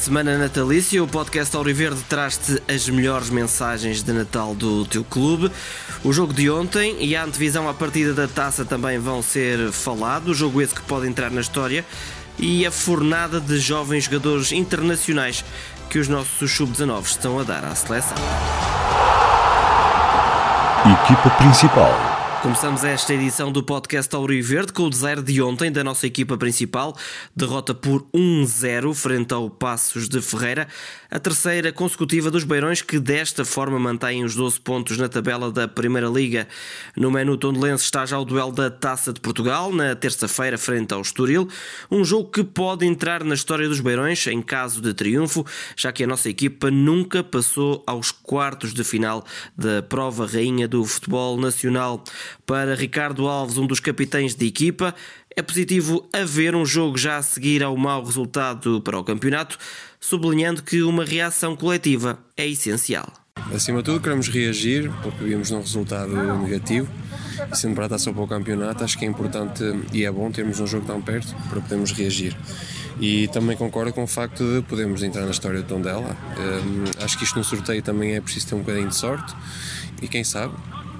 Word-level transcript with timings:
Em 0.00 0.02
semana 0.02 0.38
natalícia, 0.38 1.04
o 1.04 1.06
podcast 1.06 1.54
Auriverde 1.54 2.00
traz-te 2.08 2.62
as 2.66 2.88
melhores 2.88 3.28
mensagens 3.28 4.02
de 4.02 4.10
Natal 4.14 4.54
do 4.54 4.86
teu 4.86 5.04
clube. 5.04 5.52
O 6.02 6.10
jogo 6.10 6.32
de 6.32 6.50
ontem 6.50 6.96
e 7.04 7.14
a 7.14 7.22
antevisão 7.22 7.68
à 7.68 7.74
partida 7.74 8.14
da 8.14 8.26
taça 8.26 8.64
também 8.64 8.98
vão 8.98 9.20
ser 9.20 9.70
falados. 9.70 10.30
O 10.30 10.34
jogo 10.34 10.62
esse 10.62 10.74
que 10.74 10.80
pode 10.80 11.06
entrar 11.06 11.30
na 11.30 11.42
história 11.42 11.84
e 12.38 12.64
a 12.64 12.70
fornada 12.70 13.38
de 13.42 13.58
jovens 13.58 14.04
jogadores 14.04 14.52
internacionais 14.52 15.44
que 15.90 15.98
os 15.98 16.08
nossos 16.08 16.50
sub-19 16.50 17.02
estão 17.04 17.38
a 17.38 17.42
dar 17.42 17.62
à 17.62 17.74
seleção. 17.74 18.16
Equipa 21.04 21.28
principal. 21.36 22.19
Começamos 22.42 22.84
esta 22.84 23.12
edição 23.12 23.52
do 23.52 23.62
podcast 23.62 24.16
Auri 24.16 24.40
Verde 24.40 24.72
com 24.72 24.84
o 24.84 24.90
desaire 24.90 25.20
de 25.20 25.42
ontem 25.42 25.70
da 25.70 25.84
nossa 25.84 26.06
equipa 26.06 26.38
principal, 26.38 26.96
derrota 27.36 27.74
por 27.74 28.06
1-0 28.14 28.94
frente 28.94 29.34
ao 29.34 29.50
Passos 29.50 30.08
de 30.08 30.22
Ferreira, 30.22 30.66
a 31.10 31.18
terceira 31.18 31.70
consecutiva 31.70 32.30
dos 32.30 32.44
Beirões 32.44 32.80
que 32.80 32.98
desta 32.98 33.44
forma 33.44 33.78
mantém 33.78 34.24
os 34.24 34.34
12 34.34 34.58
pontos 34.60 34.96
na 34.96 35.06
tabela 35.06 35.52
da 35.52 35.68
Primeira 35.68 36.08
Liga. 36.08 36.48
No 36.96 37.10
menu 37.10 37.36
tondelense 37.36 37.84
está 37.84 38.06
já 38.06 38.18
o 38.18 38.24
duelo 38.24 38.52
da 38.52 38.70
Taça 38.70 39.12
de 39.12 39.20
Portugal, 39.20 39.70
na 39.70 39.94
terça-feira 39.94 40.56
frente 40.56 40.94
ao 40.94 41.02
Estoril, 41.02 41.46
um 41.90 42.02
jogo 42.02 42.30
que 42.30 42.42
pode 42.42 42.86
entrar 42.86 43.22
na 43.22 43.34
história 43.34 43.68
dos 43.68 43.80
Beirões 43.80 44.26
em 44.28 44.40
caso 44.40 44.80
de 44.80 44.94
triunfo, 44.94 45.44
já 45.76 45.92
que 45.92 46.04
a 46.04 46.06
nossa 46.06 46.30
equipa 46.30 46.70
nunca 46.70 47.22
passou 47.22 47.84
aos 47.86 48.10
quartos 48.10 48.72
de 48.72 48.82
final 48.82 49.26
da 49.54 49.82
prova 49.82 50.26
rainha 50.26 50.66
do 50.66 50.82
futebol 50.86 51.36
nacional. 51.36 52.02
Para 52.46 52.74
Ricardo 52.74 53.28
Alves, 53.28 53.58
um 53.58 53.66
dos 53.66 53.80
capitães 53.80 54.34
de 54.34 54.46
equipa, 54.46 54.94
é 55.36 55.42
positivo 55.42 56.08
haver 56.12 56.54
um 56.54 56.66
jogo 56.66 56.98
já 56.98 57.16
a 57.16 57.22
seguir 57.22 57.62
ao 57.62 57.76
mau 57.76 58.04
resultado 58.04 58.80
para 58.80 58.98
o 58.98 59.04
campeonato, 59.04 59.58
sublinhando 59.98 60.62
que 60.62 60.82
uma 60.82 61.04
reação 61.04 61.56
coletiva 61.56 62.18
é 62.36 62.46
essencial. 62.46 63.12
Acima 63.54 63.78
de 63.78 63.84
tudo, 63.84 64.00
queremos 64.00 64.28
reagir 64.28 64.90
porque 65.02 65.24
vimos 65.24 65.50
um 65.50 65.60
resultado 65.60 66.12
negativo 66.42 66.88
e 67.50 67.56
sendo 67.56 67.74
para 67.74 67.86
a 67.86 67.88
taça 67.88 68.12
para 68.12 68.22
o 68.22 68.26
campeonato, 68.26 68.84
acho 68.84 68.98
que 68.98 69.04
é 69.04 69.08
importante 69.08 69.64
e 69.92 70.04
é 70.04 70.10
bom 70.10 70.30
termos 70.30 70.60
um 70.60 70.66
jogo 70.66 70.86
tão 70.86 71.00
perto 71.00 71.34
para 71.48 71.60
podermos 71.60 71.92
reagir. 71.92 72.36
E 73.00 73.28
também 73.28 73.56
concordo 73.56 73.92
com 73.92 74.04
o 74.04 74.06
facto 74.06 74.44
de 74.44 74.62
podermos 74.66 75.02
entrar 75.02 75.24
na 75.24 75.30
história 75.30 75.60
de 75.62 75.66
Tondela. 75.66 76.16
Um, 76.38 77.02
acho 77.02 77.16
que 77.16 77.24
isto 77.24 77.38
no 77.38 77.44
sorteio 77.44 77.82
também 77.82 78.14
é 78.14 78.20
preciso 78.20 78.48
ter 78.48 78.54
um 78.56 78.58
bocadinho 78.58 78.88
de 78.88 78.96
sorte 78.96 79.34
e 80.02 80.08
quem 80.08 80.22
sabe 80.22 80.54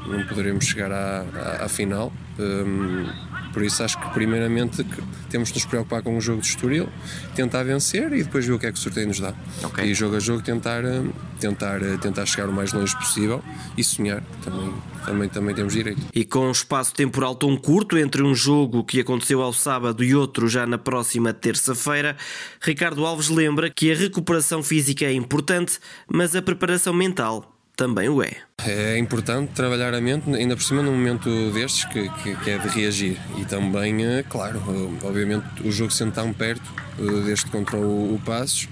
não 0.07 0.27
poderemos 0.27 0.65
chegar 0.65 0.91
à, 0.91 1.25
à, 1.35 1.65
à 1.65 1.69
final. 1.69 2.13
Um, 2.39 3.07
por 3.53 3.63
isso 3.63 3.83
acho 3.83 3.99
que 4.01 4.09
primeiramente 4.11 4.85
temos 5.29 5.49
de 5.49 5.55
nos 5.55 5.65
preocupar 5.65 6.03
com 6.03 6.17
o 6.17 6.21
jogo 6.21 6.41
de 6.41 6.47
Estoril, 6.47 6.89
tentar 7.35 7.65
vencer 7.65 8.13
e 8.13 8.23
depois 8.23 8.47
ver 8.47 8.53
o 8.53 8.59
que 8.59 8.67
é 8.67 8.73
que 8.73 8.79
o 8.79 8.81
sorteio 8.81 9.09
nos 9.09 9.19
dá. 9.19 9.35
Okay. 9.65 9.87
E 9.87 9.95
jogo 9.95 10.17
a 10.17 10.21
jogo 10.21 10.43
tentar, 10.43 10.85
hum, 10.85 11.11
tentar, 11.41 11.81
tentar 12.01 12.27
chegar 12.27 12.49
o 12.49 12.53
mais 12.53 12.73
longe 12.73 12.97
possível 12.97 13.43
e 13.77 13.83
sonhar 13.83 14.23
também. 14.43 14.73
Também, 15.05 15.29
também 15.31 15.55
temos 15.55 15.73
direito. 15.73 16.01
E 16.15 16.27
com 16.27 16.49
um 16.49 16.51
espaço 16.51 16.93
temporal 16.93 17.35
tão 17.35 17.57
curto 17.57 17.97
entre 17.97 18.23
um 18.23 18.35
jogo 18.35 18.85
que 18.85 19.01
aconteceu 19.01 19.41
ao 19.43 19.53
sábado 19.53 20.05
e 20.05 20.15
outro 20.15 20.47
já 20.47 20.67
na 20.67 20.77
próxima 20.77 21.33
terça-feira, 21.33 22.17
Ricardo 22.61 23.07
Alves 23.07 23.31
lembra 23.31 23.71
que 23.71 23.91
a 23.91 23.97
recuperação 23.97 24.63
física 24.63 25.07
é 25.07 25.13
importante, 25.15 25.79
mas 26.07 26.37
a 26.37 26.43
preparação 26.43 26.93
mental 26.93 27.50
também 27.81 28.11
o 28.11 28.23
é. 28.23 28.37
É 28.67 28.99
importante 28.99 29.53
trabalhar 29.55 29.95
a 29.95 30.03
mente, 30.03 30.29
ainda 30.35 30.55
por 30.55 30.63
cima 30.63 30.83
num 30.83 30.93
momento 30.93 31.51
destes 31.51 31.87
que, 31.87 32.11
que, 32.11 32.37
que 32.37 32.51
é 32.51 32.59
de 32.59 32.69
reagir. 32.69 33.19
E 33.39 33.47
também, 33.47 34.05
eh, 34.05 34.23
claro, 34.29 34.61
obviamente 35.03 35.47
o 35.65 35.73
jogo 35.73 35.91
sendo 35.91 36.13
tão 36.13 36.31
perto 36.31 36.71
eh, 36.99 37.25
deste 37.25 37.47
contra 37.51 37.79
o, 37.79 38.15
o 38.15 38.21
Passos, 38.23 38.69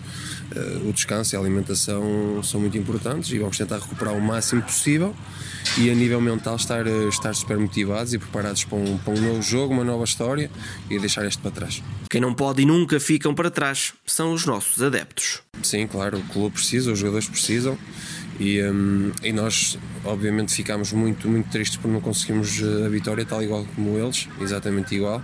eh, 0.54 0.80
o 0.86 0.92
descanso 0.92 1.34
e 1.34 1.38
a 1.38 1.40
alimentação 1.40 2.42
são 2.42 2.60
muito 2.60 2.76
importantes 2.76 3.32
e 3.32 3.38
vamos 3.38 3.56
tentar 3.56 3.78
recuperar 3.78 4.12
o 4.12 4.20
máximo 4.20 4.60
possível 4.60 5.16
e 5.78 5.90
a 5.90 5.94
nível 5.94 6.20
mental 6.20 6.56
estar, 6.56 6.86
estar 6.86 7.34
super 7.34 7.56
motivados 7.56 8.12
e 8.12 8.18
preparados 8.18 8.64
para 8.64 8.76
um, 8.76 8.98
para 8.98 9.14
um 9.14 9.20
novo 9.22 9.40
jogo, 9.40 9.72
uma 9.72 9.84
nova 9.84 10.04
história 10.04 10.50
e 10.90 10.98
deixar 10.98 11.24
este 11.24 11.40
para 11.40 11.50
trás. 11.50 11.82
Quem 12.10 12.20
não 12.20 12.34
pode 12.34 12.60
e 12.60 12.66
nunca 12.66 13.00
ficam 13.00 13.34
para 13.34 13.50
trás 13.50 13.94
são 14.04 14.34
os 14.34 14.44
nossos 14.44 14.82
adeptos. 14.82 15.40
Sim, 15.62 15.86
claro, 15.86 16.18
o 16.18 16.22
clube 16.24 16.56
precisa, 16.56 16.92
os 16.92 16.98
jogadores 16.98 17.26
precisam 17.26 17.78
e, 18.38 18.62
um, 18.62 19.10
e 19.22 19.32
nós, 19.32 19.78
obviamente, 20.04 20.54
ficámos 20.54 20.92
muito, 20.92 21.28
muito 21.28 21.50
tristes 21.50 21.76
por 21.76 21.90
não 21.90 22.00
conseguirmos 22.00 22.60
eh, 22.62 22.86
a 22.86 22.88
vitória, 22.88 23.24
tal 23.24 23.42
igual 23.42 23.66
como 23.74 23.98
eles, 23.98 24.28
exatamente 24.40 24.94
igual. 24.94 25.22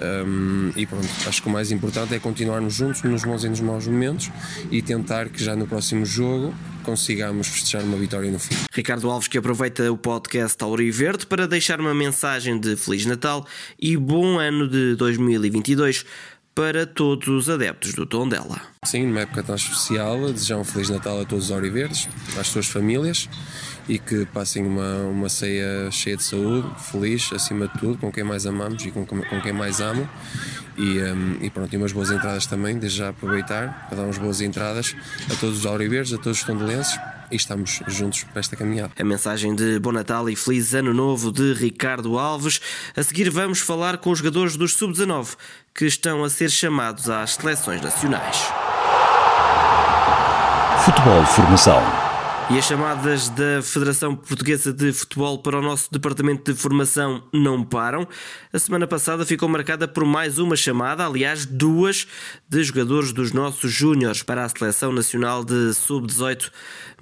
Um, 0.00 0.72
e 0.74 0.86
pronto, 0.86 1.06
acho 1.26 1.42
que 1.42 1.48
o 1.48 1.50
mais 1.50 1.70
importante 1.70 2.14
é 2.14 2.18
continuarmos 2.18 2.74
juntos 2.74 3.02
nos 3.02 3.24
bons 3.24 3.44
e 3.44 3.48
nos 3.48 3.60
maus 3.60 3.86
momentos 3.86 4.30
e 4.70 4.80
tentar 4.80 5.28
que 5.28 5.42
já 5.42 5.54
no 5.54 5.66
próximo 5.66 6.06
jogo 6.06 6.54
consigamos 6.82 7.46
festejar 7.46 7.82
uma 7.82 7.96
vitória 7.96 8.30
no 8.30 8.38
fim. 8.38 8.56
Ricardo 8.72 9.08
Alves 9.10 9.28
que 9.28 9.36
aproveita 9.36 9.92
o 9.92 9.96
podcast 9.96 10.62
Auri 10.64 10.90
Verde 10.90 11.26
para 11.26 11.46
deixar 11.46 11.78
uma 11.78 11.94
mensagem 11.94 12.58
de 12.58 12.74
Feliz 12.74 13.04
Natal 13.04 13.46
e 13.78 13.96
bom 13.96 14.38
ano 14.38 14.66
de 14.66 14.96
2022 14.96 16.06
para 16.54 16.86
todos 16.86 17.28
os 17.28 17.48
adeptos 17.48 17.94
do 17.94 18.04
Tondela. 18.04 18.60
Sim, 18.84 19.06
numa 19.06 19.20
época 19.20 19.42
tão 19.42 19.54
especial, 19.54 20.18
desejar 20.32 20.58
um 20.58 20.64
Feliz 20.64 20.90
Natal 20.90 21.20
a 21.20 21.24
todos 21.24 21.46
os 21.46 21.50
Auriverdes, 21.50 22.08
às 22.38 22.48
suas 22.48 22.66
famílias 22.66 23.28
e 23.88 23.98
que 23.98 24.26
passem 24.26 24.64
uma, 24.64 24.98
uma 25.04 25.28
ceia 25.28 25.90
cheia 25.90 26.16
de 26.16 26.22
saúde, 26.22 26.68
feliz 26.78 27.32
acima 27.32 27.68
de 27.68 27.78
tudo, 27.78 27.98
com 27.98 28.12
quem 28.12 28.24
mais 28.24 28.46
amamos 28.46 28.84
e 28.84 28.90
com, 28.90 29.04
com 29.04 29.40
quem 29.40 29.52
mais 29.52 29.80
amo. 29.80 30.08
E, 30.76 30.98
um, 31.00 31.38
e 31.42 31.50
pronto, 31.50 31.72
e 31.72 31.76
umas 31.76 31.92
boas 31.92 32.10
entradas 32.10 32.46
também, 32.46 32.78
desde 32.78 32.98
já 32.98 33.10
aproveitar 33.10 33.86
para 33.88 33.98
dar 33.98 34.04
umas 34.04 34.18
boas 34.18 34.40
entradas 34.40 34.96
a 35.30 35.34
todos 35.36 35.58
os 35.58 35.66
Auriverdes, 35.66 36.12
a 36.12 36.18
todos 36.18 36.38
os 36.38 36.44
tondelenses 36.44 36.98
e 37.30 37.36
estamos 37.36 37.80
juntos 37.88 38.24
para 38.24 38.40
esta 38.40 38.56
caminhada. 38.56 38.92
A 38.98 39.04
mensagem 39.04 39.54
de 39.54 39.78
Bom 39.78 39.92
Natal 39.92 40.28
e 40.28 40.36
Feliz 40.36 40.74
Ano 40.74 40.92
Novo 40.92 41.32
de 41.32 41.54
Ricardo 41.54 42.18
Alves. 42.18 42.60
A 42.94 43.02
seguir 43.02 43.30
vamos 43.30 43.58
falar 43.58 43.98
com 43.98 44.10
os 44.10 44.18
jogadores 44.18 44.56
dos 44.56 44.74
Sub-19 44.74 45.36
que 45.74 45.86
estão 45.86 46.22
a 46.22 46.30
ser 46.30 46.50
chamados 46.50 47.08
às 47.08 47.34
seleções 47.34 47.80
nacionais. 47.80 48.36
Futebol 50.84 51.24
Formação 51.26 52.01
e 52.52 52.58
as 52.58 52.66
chamadas 52.66 53.30
da 53.30 53.62
Federação 53.62 54.14
Portuguesa 54.14 54.74
de 54.74 54.92
Futebol 54.92 55.38
para 55.38 55.58
o 55.58 55.62
nosso 55.62 55.90
Departamento 55.90 56.52
de 56.52 56.58
Formação 56.58 57.22
não 57.32 57.64
param. 57.64 58.06
A 58.52 58.58
semana 58.58 58.86
passada 58.86 59.24
ficou 59.24 59.48
marcada 59.48 59.88
por 59.88 60.04
mais 60.04 60.38
uma 60.38 60.54
chamada, 60.54 61.06
aliás, 61.06 61.46
duas, 61.46 62.06
de 62.46 62.62
jogadores 62.62 63.10
dos 63.10 63.32
nossos 63.32 63.72
júniores 63.72 64.22
para 64.22 64.44
a 64.44 64.48
Seleção 64.50 64.92
Nacional 64.92 65.42
de 65.42 65.72
Sub-18. 65.72 66.50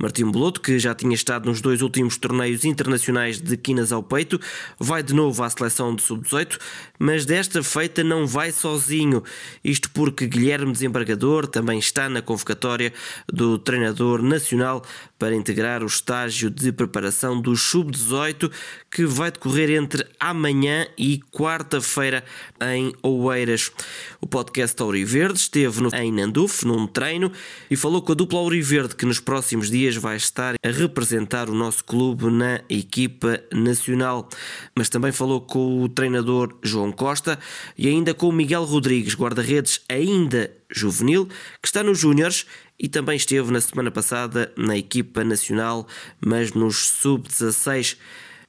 Martim 0.01 0.31
Boloto, 0.31 0.61
que 0.61 0.79
já 0.79 0.95
tinha 0.95 1.15
estado 1.15 1.47
nos 1.47 1.61
dois 1.61 1.83
últimos 1.83 2.17
torneios 2.17 2.65
internacionais 2.65 3.41
de 3.41 3.57
quinas 3.57 3.91
ao 3.91 4.03
peito, 4.03 4.41
vai 4.79 5.03
de 5.03 5.13
novo 5.13 5.43
à 5.43 5.51
Seleção 5.51 5.95
de 5.95 6.03
Sub-18, 6.03 6.59
mas 6.99 7.27
desta 7.27 7.63
feita 7.63 8.05
não 8.05 8.27
vai 8.27 8.53
sozinho. 8.53 9.23
Isto 9.65 9.91
porque 9.91 10.27
Guilherme 10.27 10.73
Desembargador 10.73 11.47
também 11.49 11.79
está 11.79 12.09
na 12.09 12.23
convocatória 12.23 12.93
do 13.31 13.59
treinador 13.59 14.23
nacional 14.23 14.83
para 15.19 15.35
integrar 15.41 15.83
o 15.83 15.87
estágio 15.87 16.51
de 16.51 16.71
preparação 16.71 17.41
do 17.41 17.57
Sub-18 17.57 18.51
que 18.91 19.05
vai 19.05 19.31
decorrer 19.31 19.71
entre 19.71 20.07
amanhã 20.19 20.87
e 20.97 21.21
quarta-feira 21.33 22.25
em 22.61 22.93
Oeiras. 23.03 23.73
O 24.21 24.27
podcast 24.27 24.81
Auriverde 24.83 25.39
esteve 25.39 25.81
no, 25.81 25.89
em 25.95 26.13
Nanduf, 26.13 26.67
num 26.67 26.87
treino, 26.87 27.33
e 27.71 27.77
falou 27.77 28.03
com 28.03 28.13
a 28.13 28.15
dupla 28.15 28.39
Auriverde 28.39 28.95
que 28.95 29.07
nos 29.07 29.19
próximos 29.19 29.71
dias 29.71 29.97
vai 29.97 30.17
estar 30.17 30.55
a 30.63 30.71
representar 30.71 31.49
o 31.49 31.55
nosso 31.55 31.85
clube 31.85 32.31
na 32.31 32.61
equipa 32.69 33.41
nacional. 33.53 34.29
Mas 34.77 34.89
também 34.89 35.13
falou 35.13 35.41
com 35.41 35.83
o 35.83 35.89
treinador 35.89 36.57
João 36.63 36.93
Costa 36.93 37.39
e 37.77 37.89
ainda 37.89 38.13
com 38.13 38.29
o 38.29 38.33
Miguel 38.33 38.65
Rodrigues, 38.65 39.15
guarda-redes 39.15 39.81
ainda 39.89 40.60
juvenil, 40.71 41.27
que 41.61 41.69
está 41.69 41.83
nos 41.83 41.99
Júniores 41.99 42.47
e 42.79 42.89
também 42.89 43.17
esteve 43.17 43.53
na 43.53 43.61
semana 43.61 43.91
passada 43.91 44.53
na 44.57 44.77
equipa 44.77 45.23
nacional, 45.23 45.87
mas 46.21 46.53
nos 46.53 46.89
sub-16. 46.89 47.97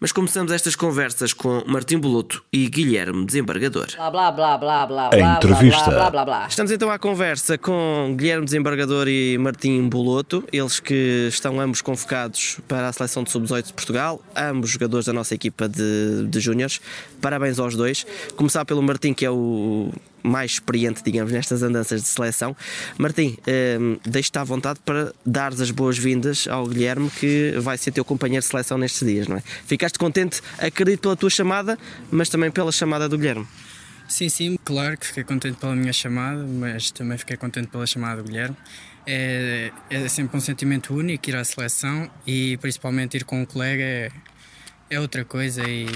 Mas 0.02 0.12
começamos 0.12 0.52
estas 0.52 0.76
conversas 0.76 1.32
com 1.32 1.64
Martim 1.68 2.00
Boloto 2.00 2.44
e 2.52 2.68
Guilherme 2.68 3.24
Desembargador. 3.24 3.86
Blá, 3.96 4.10
blá, 4.10 4.32
blá, 4.32 4.58
blá, 4.58 4.88
blá, 4.88 5.10
blá, 5.10 5.36
Entrevista. 5.36 5.92
Blá, 5.92 6.10
blá, 6.10 6.26
blá, 6.26 6.48
Estamos 6.48 6.72
então 6.72 6.90
à 6.90 6.98
conversa 6.98 7.56
com 7.56 8.16
Guilherme 8.18 8.46
Desembargador 8.46 9.08
e 9.08 9.38
Martim 9.38 9.88
Boloto, 9.88 10.44
eles 10.52 10.80
que 10.80 11.28
estão 11.30 11.62
ambos 11.62 11.84
convocados 11.84 12.58
para 12.68 12.88
a 12.88 12.94
seleção 12.94 13.22
de 13.24 13.30
sub-18 13.30 13.68
de 13.68 13.74
Portugal, 13.74 14.20
ambos 14.36 14.72
jogadores 14.72 15.06
da 15.06 15.14
nossa 15.14 15.36
equipa 15.36 15.70
de, 15.70 16.26
de 16.26 16.40
júniores. 16.40 16.82
Parabéns 17.22 17.60
aos 17.60 17.76
dois. 17.76 18.04
Começar 18.36 18.66
pelo 18.66 18.82
Martim, 18.82 19.14
que 19.14 19.24
é 19.24 19.30
o 19.30 19.92
mais 20.24 20.52
experiente, 20.52 21.02
digamos, 21.04 21.32
nestas 21.32 21.64
andanças 21.64 22.02
de 22.02 22.08
seleção. 22.08 22.56
Martim, 22.98 23.38
um, 23.80 23.98
deixo-te 24.10 24.38
à 24.38 24.44
vontade 24.44 24.80
para 24.86 25.14
dares 25.26 25.60
as 25.62 25.72
boas-vindas 25.72 26.48
ao 26.48 26.68
Guilherme, 26.68 27.10
que 27.10 27.56
vai 27.60 27.78
ser 27.78 27.92
teu 27.92 28.06
companheiro 28.06 28.42
de 28.42 28.50
seleção 28.50 28.78
nestes 28.78 29.08
dias, 29.08 29.28
não 29.28 29.38
é? 29.38 29.44
Ficaste 29.66 29.98
contente, 29.98 30.42
acredito, 30.58 31.02
pela 31.02 31.16
tua 31.16 31.30
chamada, 31.30 31.78
mas 32.10 32.30
também 32.30 32.52
pela 32.52 32.72
chamada 32.72 33.08
do 33.08 33.18
Guilherme. 33.18 33.48
Sim, 34.08 34.28
sim, 34.28 34.60
claro 34.66 34.98
que 34.98 35.08
fiquei 35.08 35.24
contente 35.24 35.58
pela 35.58 35.76
minha 35.76 35.94
chamada, 35.94 36.44
mas 36.44 36.92
também 36.92 37.18
fiquei 37.18 37.38
contente 37.38 37.68
pela 37.68 37.88
chamada 37.88 38.22
do 38.22 38.28
Guilherme. 38.28 38.58
É, 39.06 39.72
é 39.90 40.08
sempre 40.10 40.38
um 40.38 40.42
sentimento 40.42 40.94
único 40.94 41.30
ir 41.30 41.36
à 41.36 41.44
seleção 41.44 42.10
e 42.28 42.58
principalmente 42.58 43.18
ir 43.18 43.24
com 43.24 43.42
um 43.42 43.46
colega 43.46 43.82
é, 43.82 44.12
é 44.90 45.00
outra 45.00 45.26
coisa 45.26 45.64
e, 45.68 45.88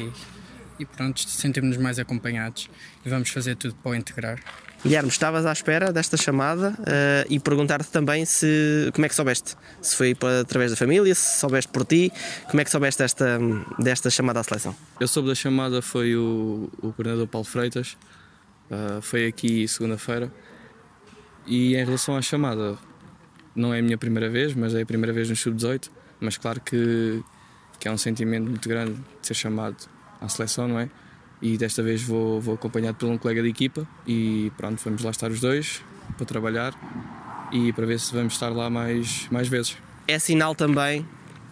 e 0.79 0.85
pronto, 0.85 1.19
sentimos-nos 1.21 1.77
mais 1.77 1.99
acompanhados 1.99 2.69
e 3.05 3.09
vamos 3.09 3.29
fazer 3.29 3.55
tudo 3.55 3.75
para 3.75 3.91
o 3.91 3.95
integrar. 3.95 4.39
Guilherme, 4.83 5.09
estavas 5.09 5.47
à 5.47 5.51
espera 5.51 5.91
desta 5.91 6.15
chamada 6.15 6.69
uh, 6.79 7.27
e 7.27 7.39
perguntar-te 7.39 7.89
também 7.89 8.23
se 8.23 8.91
como 8.93 9.05
é 9.05 9.09
que 9.09 9.15
soubeste? 9.15 9.55
Se 9.81 9.95
foi 9.95 10.13
para, 10.13 10.41
através 10.41 10.69
da 10.69 10.77
família, 10.77 11.15
se 11.15 11.39
soubeste 11.39 11.71
por 11.71 11.85
ti, 11.85 12.11
como 12.49 12.61
é 12.61 12.63
que 12.63 12.69
soubeste 12.69 13.01
desta, 13.01 13.39
desta 13.79 14.11
chamada 14.11 14.41
à 14.41 14.43
seleção? 14.43 14.75
Eu 14.99 15.07
soube 15.07 15.29
da 15.29 15.33
chamada 15.33 15.81
foi 15.81 16.15
o, 16.15 16.69
o 16.83 16.93
coordenador 16.93 17.25
Paulo 17.25 17.45
Freitas, 17.45 17.97
uh, 18.69 19.01
foi 19.01 19.25
aqui 19.25 19.67
segunda-feira. 19.67 20.31
E 21.47 21.75
em 21.75 21.83
relação 21.83 22.15
à 22.15 22.21
chamada, 22.21 22.77
não 23.55 23.73
é 23.73 23.79
a 23.79 23.81
minha 23.81 23.97
primeira 23.97 24.29
vez, 24.29 24.53
mas 24.53 24.75
é 24.75 24.81
a 24.81 24.85
primeira 24.85 25.13
vez 25.13 25.29
no 25.29 25.35
Sub-18. 25.35 25.89
Mas 26.19 26.37
claro 26.37 26.61
que, 26.61 27.23
que 27.79 27.87
é 27.87 27.91
um 27.91 27.97
sentimento 27.97 28.49
muito 28.49 28.67
grande 28.67 28.93
de 28.93 29.27
ser 29.27 29.33
chamado 29.33 29.77
à 30.25 30.29
seleção, 30.29 30.67
não 30.67 30.79
é? 30.79 30.89
e 31.41 31.57
desta 31.57 31.83
vez 31.83 32.01
vou, 32.01 32.39
vou 32.39 32.55
acompanhado 32.55 32.97
por 32.97 33.09
um 33.09 33.17
colega 33.17 33.41
de 33.41 33.49
equipa 33.49 33.87
e 34.07 34.51
pronto, 34.57 34.81
vamos 34.83 35.03
lá 35.03 35.11
estar 35.11 35.29
os 35.29 35.39
dois 35.39 35.81
para 36.17 36.25
trabalhar 36.25 36.73
e 37.51 37.71
para 37.73 37.85
ver 37.85 37.99
se 37.99 38.13
vamos 38.13 38.33
estar 38.33 38.49
lá 38.49 38.69
mais, 38.69 39.27
mais 39.29 39.47
vezes. 39.47 39.77
É 40.07 40.17
sinal 40.19 40.55
também, 40.55 41.05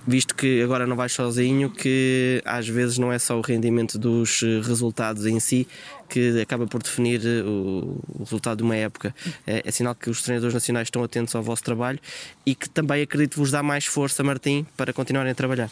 visto 0.07 0.35
que 0.35 0.61
agora 0.61 0.87
não 0.87 0.95
vais 0.95 1.11
sozinho, 1.11 1.69
que 1.69 2.41
às 2.45 2.67
vezes 2.67 2.97
não 2.97 3.11
é 3.11 3.19
só 3.19 3.37
o 3.37 3.41
rendimento 3.41 3.97
dos 3.97 4.41
eh, 4.43 4.61
resultados 4.63 5.25
em 5.25 5.39
si 5.39 5.67
que 6.09 6.41
acaba 6.41 6.67
por 6.67 6.81
definir 6.81 7.21
eh, 7.25 7.43
o, 7.43 7.99
o 8.07 8.23
resultado 8.23 8.57
de 8.57 8.63
uma 8.63 8.75
época. 8.75 9.13
É, 9.45 9.63
é, 9.65 9.71
sinal 9.71 9.95
que 9.95 10.09
os 10.09 10.21
treinadores 10.21 10.53
nacionais 10.53 10.87
estão 10.87 11.03
atentos 11.03 11.35
ao 11.35 11.43
vosso 11.43 11.63
trabalho 11.63 11.99
e 12.45 12.55
que 12.55 12.69
também 12.69 13.01
acredito 13.01 13.37
vos 13.37 13.51
dá 13.51 13.61
mais 13.61 13.85
força, 13.85 14.23
Martim, 14.23 14.65
para 14.77 14.93
continuarem 14.93 15.31
a 15.31 15.35
trabalhar. 15.35 15.69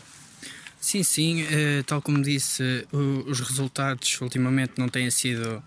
Sim, 0.81 1.03
sim, 1.03 1.43
uh, 1.43 1.83
tal 1.85 2.01
como 2.01 2.19
disse, 2.23 2.87
uh, 2.91 3.29
os 3.29 3.39
resultados 3.39 4.19
ultimamente 4.19 4.73
não 4.79 4.89
têm 4.89 5.11
sido 5.11 5.61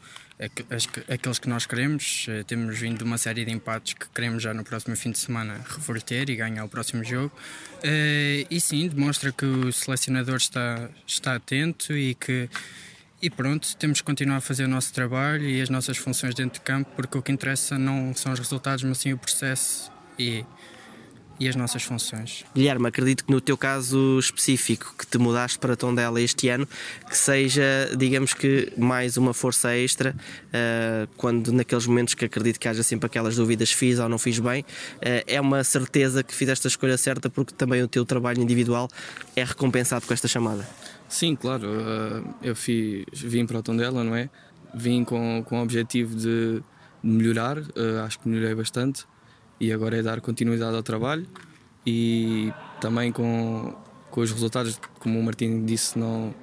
aqueles 1.09 1.39
que 1.39 1.49
nós 1.49 1.67
queremos. 1.67 2.27
Uh, 2.27 2.43
temos 2.43 2.77
vindo 2.77 2.99
de 2.99 3.05
uma 3.05 3.17
série 3.17 3.45
de 3.45 3.53
empates 3.53 3.95
que 3.95 4.09
queremos 4.09 4.43
já 4.43 4.53
no 4.53 4.65
próximo 4.65 4.97
fim 4.97 5.13
de 5.13 5.19
semana 5.19 5.65
reverter 5.69 6.29
e 6.31 6.35
ganhar 6.35 6.65
o 6.65 6.69
próximo 6.69 7.05
jogo. 7.05 7.33
e 8.51 8.61
sim, 8.61 8.89
demonstra 8.89 9.31
que 9.31 9.45
o 9.47 9.73
selecionador 9.73 10.37
está, 10.37 10.91
está 11.07 11.37
atento 11.37 11.97
e 11.97 12.17
que. 12.17 12.51
E 13.23 13.31
pronto, 13.31 13.75
temos 13.77 14.01
que 14.01 14.05
continuar 14.05 14.39
a 14.39 14.41
fazer 14.41 14.65
o 14.65 14.69
nosso 14.69 14.93
trabalho 14.93 15.49
e 15.49 15.63
as 15.63 15.71
nossas 15.71 15.97
funções 15.97 16.35
dentro 16.35 16.59
de 16.59 16.65
campo, 16.65 16.91
porque 16.97 17.17
o 17.17 17.23
que 17.23 17.31
interessa 17.31 17.79
não 17.79 18.13
são 18.15 18.33
os 18.33 18.39
resultados, 18.41 18.83
mas 18.83 18.99
sim 18.99 19.13
o 19.13 19.19
processo. 19.19 19.93
E 20.19 20.45
e 21.39 21.49
as 21.49 21.57
nossas 21.57 21.83
funções. 21.83 22.45
Guilherme, 22.55 22.87
acredito 22.87 23.25
que 23.25 23.33
no 23.33 23.41
teu 23.41 23.57
caso 23.57 24.19
específico, 24.19 24.95
que 24.97 25.07
te 25.07 25.19
mudaste 25.19 25.59
para 25.59 25.77
Tondela 25.77 26.21
este 26.21 26.49
ano, 26.49 26.67
que 27.09 27.17
seja, 27.17 27.63
digamos 27.97 28.35
que, 28.35 28.73
mais 28.77 29.17
uma 29.17 29.35
força 29.35 29.75
extra, 29.77 30.15
uh, 30.15 31.09
quando 31.17 31.53
naqueles 31.53 31.87
momentos 31.87 32.15
que 32.15 32.25
acredito 32.25 32.61
que 32.61 32.69
haja 32.69 32.83
sempre 32.83 33.07
aquelas 33.07 33.37
dúvidas, 33.37 33.73
fiz 33.73 33.99
ou 33.99 34.09
não 34.09 34.19
fiz 34.19 34.39
bem, 34.39 34.63
uh, 34.63 35.25
é 35.27 35.41
uma 35.41 35.65
certeza 35.65 36.23
que 36.23 36.35
fizeste 36.35 36.67
a 36.67 36.69
escolha 36.69 36.97
certa 36.97 37.29
porque 37.29 37.53
também 37.55 37.83
o 37.83 37.89
teu 37.89 38.05
trabalho 38.05 38.41
individual 38.41 38.89
é 39.35 39.45
recompensado 39.45 40.07
com 40.07 40.15
esta 40.15 40.29
chamada. 40.29 40.69
Sim, 41.09 41.35
claro, 41.35 41.67
uh, 41.67 42.35
eu 42.43 42.55
fiz, 42.55 43.05
vim 43.13 43.45
para 43.47 43.59
o 43.59 43.63
Tondela, 43.63 44.05
não 44.05 44.15
é? 44.15 44.31
Vim 44.75 45.05
com, 45.05 45.43
com 45.45 45.61
o 45.61 45.63
objetivo 45.63 46.17
de 46.17 46.63
melhorar, 47.03 47.59
acho 48.05 48.19
que 48.19 48.29
melhorei 48.29 48.55
bastante 48.55 49.05
e 49.61 49.73
agora 49.73 49.97
é 49.97 50.03
dar 50.03 50.21
continuidade 50.21 50.77
ao 50.77 50.83
trabalho 50.83 51.27
e 51.87 52.53
também 52.81 53.13
com, 53.13 53.75
com 54.11 54.21
os 54.21 54.31
resultados, 54.31 54.81
como 54.99 55.19
o 55.19 55.23
Martim 55.23 55.65
disse, 55.65 55.99
não, 55.99 56.35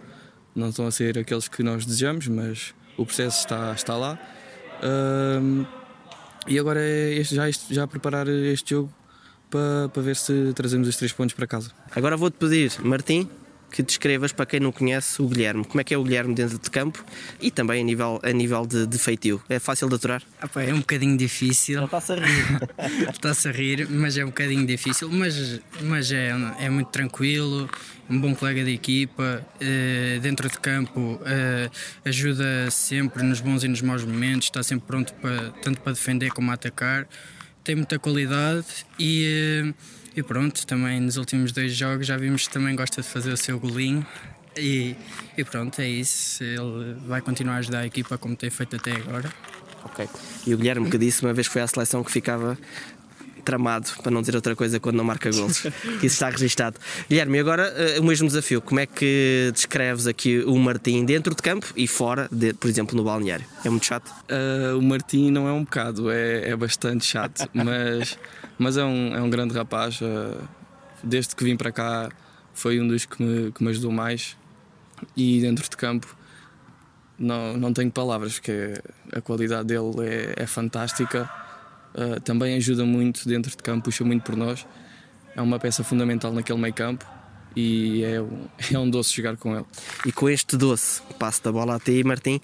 não 0.56 0.70
estão 0.70 0.86
a 0.88 0.92
ser 0.92 1.18
aqueles 1.18 1.48
que 1.48 1.64
nós 1.64 1.86
desejamos, 1.86 2.28
mas 2.28 2.74
o 2.98 3.06
processo 3.06 3.40
está, 3.40 3.74
está 3.74 3.96
lá. 3.96 4.20
Um, 4.84 5.66
e 6.48 6.58
agora 6.58 6.80
é 6.80 7.14
este, 7.16 7.36
já, 7.36 7.50
este, 7.50 7.74
já 7.74 7.88
preparar 7.88 8.28
este 8.28 8.72
jogo 8.72 8.92
para, 9.50 9.90
para 9.90 10.02
ver 10.02 10.16
se 10.16 10.54
trazemos 10.54 10.88
os 10.88 10.96
três 10.96 11.12
pontos 11.12 11.36
para 11.36 11.46
casa. 11.46 11.72
Agora 11.96 12.18
vou-te 12.18 12.38
pedir, 12.38 12.72
Martim, 12.84 13.30
que 13.72 13.82
descrevas 13.82 14.32
para 14.32 14.46
quem 14.46 14.60
não 14.60 14.72
conhece 14.72 15.22
o 15.22 15.28
Guilherme. 15.28 15.64
Como 15.64 15.80
é 15.80 15.84
que 15.84 15.94
é 15.94 15.98
o 15.98 16.04
Guilherme 16.04 16.36
dentro 16.36 16.60
de 16.60 16.70
campo 16.70 17.04
e 17.40 17.50
também 17.50 17.82
a 17.82 17.84
nível, 17.84 18.20
a 18.22 18.32
nível 18.32 18.66
de, 18.66 18.86
de 18.86 18.98
feitio? 18.98 19.42
É 19.48 19.60
fácil 19.60 19.88
de 19.88 19.96
aturar? 19.96 20.22
Ah, 20.42 20.48
pá, 20.48 20.64
é 20.64 20.74
um 20.74 20.80
bocadinho 20.80 21.18
difícil. 21.18 21.86
Está-se 21.86 22.12
a 22.12 22.16
rir. 22.16 22.70
Está-se 23.10 23.48
a 23.48 23.52
rir, 23.52 23.88
mas 23.90 24.18
é 24.18 24.24
um 24.24 24.28
bocadinho 24.28 24.66
difícil. 24.66 25.10
Mas, 25.10 25.62
mas 25.84 26.12
é, 26.12 26.34
é 26.60 26.70
muito 26.70 26.90
tranquilo, 26.90 27.70
um 28.10 28.20
bom 28.20 28.36
colega 28.36 28.64
de 28.64 28.74
equipa, 28.74 29.46
uh, 29.56 30.20
dentro 30.20 30.50
de 30.50 30.60
campo 30.60 31.00
uh, 31.00 31.72
ajuda 32.04 32.70
sempre 32.70 33.24
nos 33.24 33.40
bons 33.40 33.64
e 33.64 33.70
nos 33.70 33.82
maus 33.82 34.04
momentos, 34.04 34.48
está 34.48 34.62
sempre 34.62 34.86
pronto 34.86 35.14
para, 35.14 35.52
tanto 35.62 35.80
para 35.82 35.94
defender 35.94 36.32
como 36.32 36.52
atacar. 36.52 37.08
Tem 37.64 37.76
muita 37.76 37.98
qualidade 37.98 38.66
e. 39.00 39.64
Uh, 39.66 40.01
e 40.16 40.22
pronto, 40.22 40.66
também 40.68 41.00
nos 41.00 41.18
últimos 41.18 41.52
dois 41.52 41.74
jogos 41.74 42.06
já 42.06 42.18
vimos 42.18 42.48
que 42.48 42.54
também 42.54 42.76
gosta 42.76 43.02
de 43.02 43.08
fazer 43.08 43.32
o 43.32 43.38
seu 43.38 43.60
golinho. 43.60 44.06
E, 44.58 44.96
e 45.38 45.44
pronto, 45.46 45.80
é 45.80 45.88
isso. 45.88 46.44
Ele 46.44 46.96
vai 47.06 47.22
continuar 47.22 47.56
a 47.56 47.58
ajudar 47.58 47.80
a 47.80 47.86
equipa 47.86 48.18
como 48.18 48.36
tem 48.36 48.50
feito 48.50 48.76
até 48.76 48.92
agora. 48.92 49.32
Ok. 49.86 50.08
E 50.46 50.54
o 50.54 50.58
Guilherme 50.58 50.90
que 50.90 50.98
disse 50.98 51.24
uma 51.24 51.34
vez 51.34 51.48
que 51.48 51.54
foi 51.54 51.62
à 51.62 51.68
seleção 51.68 52.04
que 52.04 52.12
ficava 52.12 52.58
tramado, 53.42 53.90
para 54.02 54.12
não 54.12 54.22
dizer 54.22 54.36
outra 54.36 54.56
coisa, 54.56 54.80
quando 54.80 54.96
não 54.96 55.04
marca 55.04 55.30
gols. 55.32 55.66
Isso 55.98 56.06
está 56.06 56.30
registado. 56.30 56.78
Guilherme, 57.10 57.40
agora 57.40 57.74
uh, 57.98 58.02
o 58.02 58.06
mesmo 58.06 58.28
desafio. 58.28 58.62
Como 58.62 58.80
é 58.80 58.86
que 58.86 59.52
descreves 59.54 60.08
aqui 60.08 60.40
o 60.40 60.58
Martim 60.58 61.06
dentro 61.06 61.36
de 61.36 61.42
campo 61.42 61.68
e 61.76 61.88
fora, 61.88 62.28
de, 62.32 62.54
por 62.54 62.70
exemplo, 62.70 62.96
no 62.96 63.04
balneário? 63.04 63.46
É 63.66 63.70
muito 63.70 63.86
chato? 63.86 64.10
Uh, 64.30 64.78
o 64.78 64.82
Martim 64.82 65.32
não 65.32 65.48
é 65.48 65.52
um 65.52 65.64
bocado, 65.64 66.10
é, 66.10 66.50
é 66.50 66.56
bastante 66.56 67.06
chato, 67.06 67.48
mas, 67.54 68.18
mas 68.58 68.78
é, 68.78 68.84
um, 68.84 69.16
é 69.16 69.22
um 69.22 69.30
grande 69.30 69.54
rapaz. 69.54 70.00
Uh, 70.02 70.38
desde 71.04 71.36
que 71.36 71.44
vim 71.44 71.56
para 71.56 71.72
cá, 71.72 72.10
foi 72.54 72.80
um 72.80 72.88
dos 72.88 73.06
que 73.06 73.22
me, 73.22 73.52
que 73.52 73.64
me 73.64 73.70
ajudou 73.70 73.92
mais. 73.92 74.38
E 75.18 75.42
dentro 75.42 75.68
de 75.68 75.76
campo, 75.76 76.16
não, 77.18 77.58
não 77.58 77.74
tenho 77.74 77.92
palavras, 77.92 78.34
porque 78.34 78.74
a 79.12 79.22
qualidade 79.22 79.68
dele 79.68 79.92
é, 80.38 80.44
é 80.44 80.48
fantástica 80.48 81.30
uh, 81.96 82.20
também 82.22 82.56
ajuda 82.56 82.86
muito 82.86 83.28
dentro 83.28 83.52
de 83.52 83.58
campo, 83.58 83.86
puxa 83.86 84.04
muito 84.04 84.24
por 84.24 84.36
nós. 84.36 84.66
É 85.36 85.42
uma 85.42 85.60
peça 85.60 85.84
fundamental 85.84 86.32
naquele 86.34 86.60
meio 86.60 86.74
campo 86.74 87.06
e 87.56 88.04
é 88.04 88.22
um, 88.22 88.48
é 88.72 88.80
um 88.80 88.90
doce 88.90 89.16
jogar 89.16 89.38
com 89.38 89.56
ele. 89.56 89.66
E 90.06 90.12
com 90.12 90.30
este 90.30 90.58
doce, 90.58 91.02
passo 91.18 91.44
da 91.44 91.52
bola 91.52 91.76
a 91.76 91.80
ti, 91.80 92.04
Martim. 92.04 92.40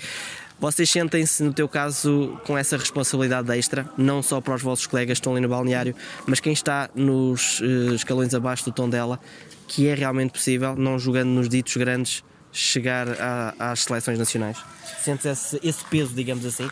Vocês 0.60 0.90
sentem-se, 0.90 1.44
no 1.44 1.54
teu 1.54 1.70
caso, 1.70 2.40
com 2.44 2.58
essa 2.58 2.78
responsabilidade 2.78 3.52
extra, 3.56 3.88
não 3.96 4.24
só 4.24 4.42
para 4.42 4.56
os 4.56 4.62
vossos 4.62 4.88
colegas 4.88 5.18
que 5.18 5.20
estão 5.20 5.34
ali 5.34 5.42
no 5.42 5.50
balneário, 5.50 5.96
mas 6.26 6.40
quem 6.40 6.52
está 6.52 6.90
nos 6.96 7.60
uh, 7.60 7.94
escalões 7.94 8.34
abaixo 8.34 8.66
do 8.66 8.72
tom 8.72 8.90
dela, 8.90 9.20
que 9.68 9.88
é 9.88 9.94
realmente 9.94 10.32
possível, 10.32 10.76
não 10.76 10.98
jogando 10.98 11.30
nos 11.30 11.48
ditos 11.48 11.78
grandes, 11.78 12.24
chegar 12.52 13.08
a, 13.22 13.72
às 13.72 13.82
seleções 13.82 14.18
nacionais? 14.18 14.58
Sentes 15.04 15.28
esse, 15.28 15.60
esse 15.62 15.86
peso, 15.86 16.16
digamos 16.16 16.44
assim? 16.44 16.68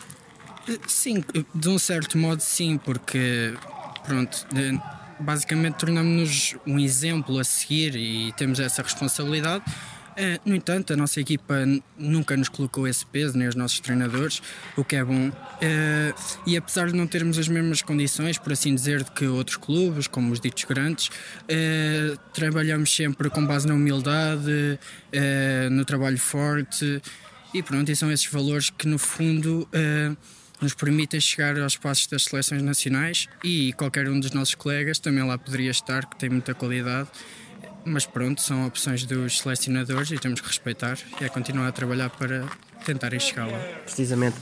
Sim, 0.86 1.24
de 1.54 1.68
um 1.68 1.78
certo 1.78 2.18
modo 2.18 2.40
sim, 2.40 2.76
porque 2.76 3.54
pronto, 4.04 4.46
basicamente 5.20 5.74
tornamos-nos 5.74 6.56
um 6.66 6.78
exemplo 6.78 7.38
a 7.38 7.44
seguir 7.44 7.94
e 7.96 8.32
temos 8.32 8.58
essa 8.60 8.82
responsabilidade. 8.82 9.64
Eh, 10.18 10.40
no 10.46 10.54
entanto, 10.54 10.94
a 10.94 10.96
nossa 10.96 11.20
equipa 11.20 11.56
nunca 11.98 12.36
nos 12.36 12.48
colocou 12.48 12.88
esse 12.88 13.04
peso, 13.04 13.36
nem 13.36 13.46
os 13.46 13.54
nossos 13.54 13.80
treinadores, 13.80 14.40
o 14.74 14.82
que 14.82 14.96
é 14.96 15.04
bom. 15.04 15.30
Eh, 15.60 16.14
e 16.46 16.56
apesar 16.56 16.86
de 16.86 16.94
não 16.94 17.06
termos 17.06 17.38
as 17.38 17.48
mesmas 17.48 17.82
condições, 17.82 18.38
por 18.38 18.52
assim 18.52 18.74
dizer, 18.74 19.04
que 19.10 19.26
outros 19.26 19.58
clubes, 19.58 20.06
como 20.06 20.32
os 20.32 20.40
ditos 20.40 20.64
grandes, 20.64 21.10
eh, 21.46 22.16
trabalhamos 22.32 22.94
sempre 22.94 23.28
com 23.28 23.46
base 23.46 23.66
na 23.66 23.74
humildade, 23.74 24.78
no 25.70 25.84
trabalho 25.84 26.18
forte. 26.18 27.02
E 27.52 27.62
pronto, 27.62 27.90
e 27.90 27.96
são 27.96 28.10
esses 28.10 28.26
valores 28.26 28.70
que 28.70 28.88
no 28.88 28.98
fundo 28.98 29.68
nos 30.60 30.74
permitem 30.74 31.20
chegar 31.20 31.58
aos 31.58 31.76
passos 31.76 32.06
das 32.06 32.24
seleções 32.24 32.62
nacionais 32.62 33.28
e 33.44 33.72
qualquer 33.74 34.08
um 34.08 34.18
dos 34.18 34.32
nossos 34.32 34.54
colegas 34.54 34.98
também 34.98 35.24
lá 35.24 35.36
poderia 35.36 35.70
estar, 35.70 36.06
que 36.06 36.16
tem 36.16 36.28
muita 36.28 36.54
qualidade. 36.54 37.08
Mas 37.84 38.04
pronto, 38.04 38.40
são 38.40 38.66
opções 38.66 39.04
dos 39.04 39.38
selecionadores 39.38 40.10
e 40.10 40.18
temos 40.18 40.40
que 40.40 40.48
respeitar 40.48 40.98
e 41.20 41.24
é 41.24 41.28
continuar 41.28 41.68
a 41.68 41.72
trabalhar 41.72 42.10
para 42.10 42.44
tentarem 42.84 43.20
chegar 43.20 43.46
lá. 43.46 43.58
Precisamente. 43.84 44.36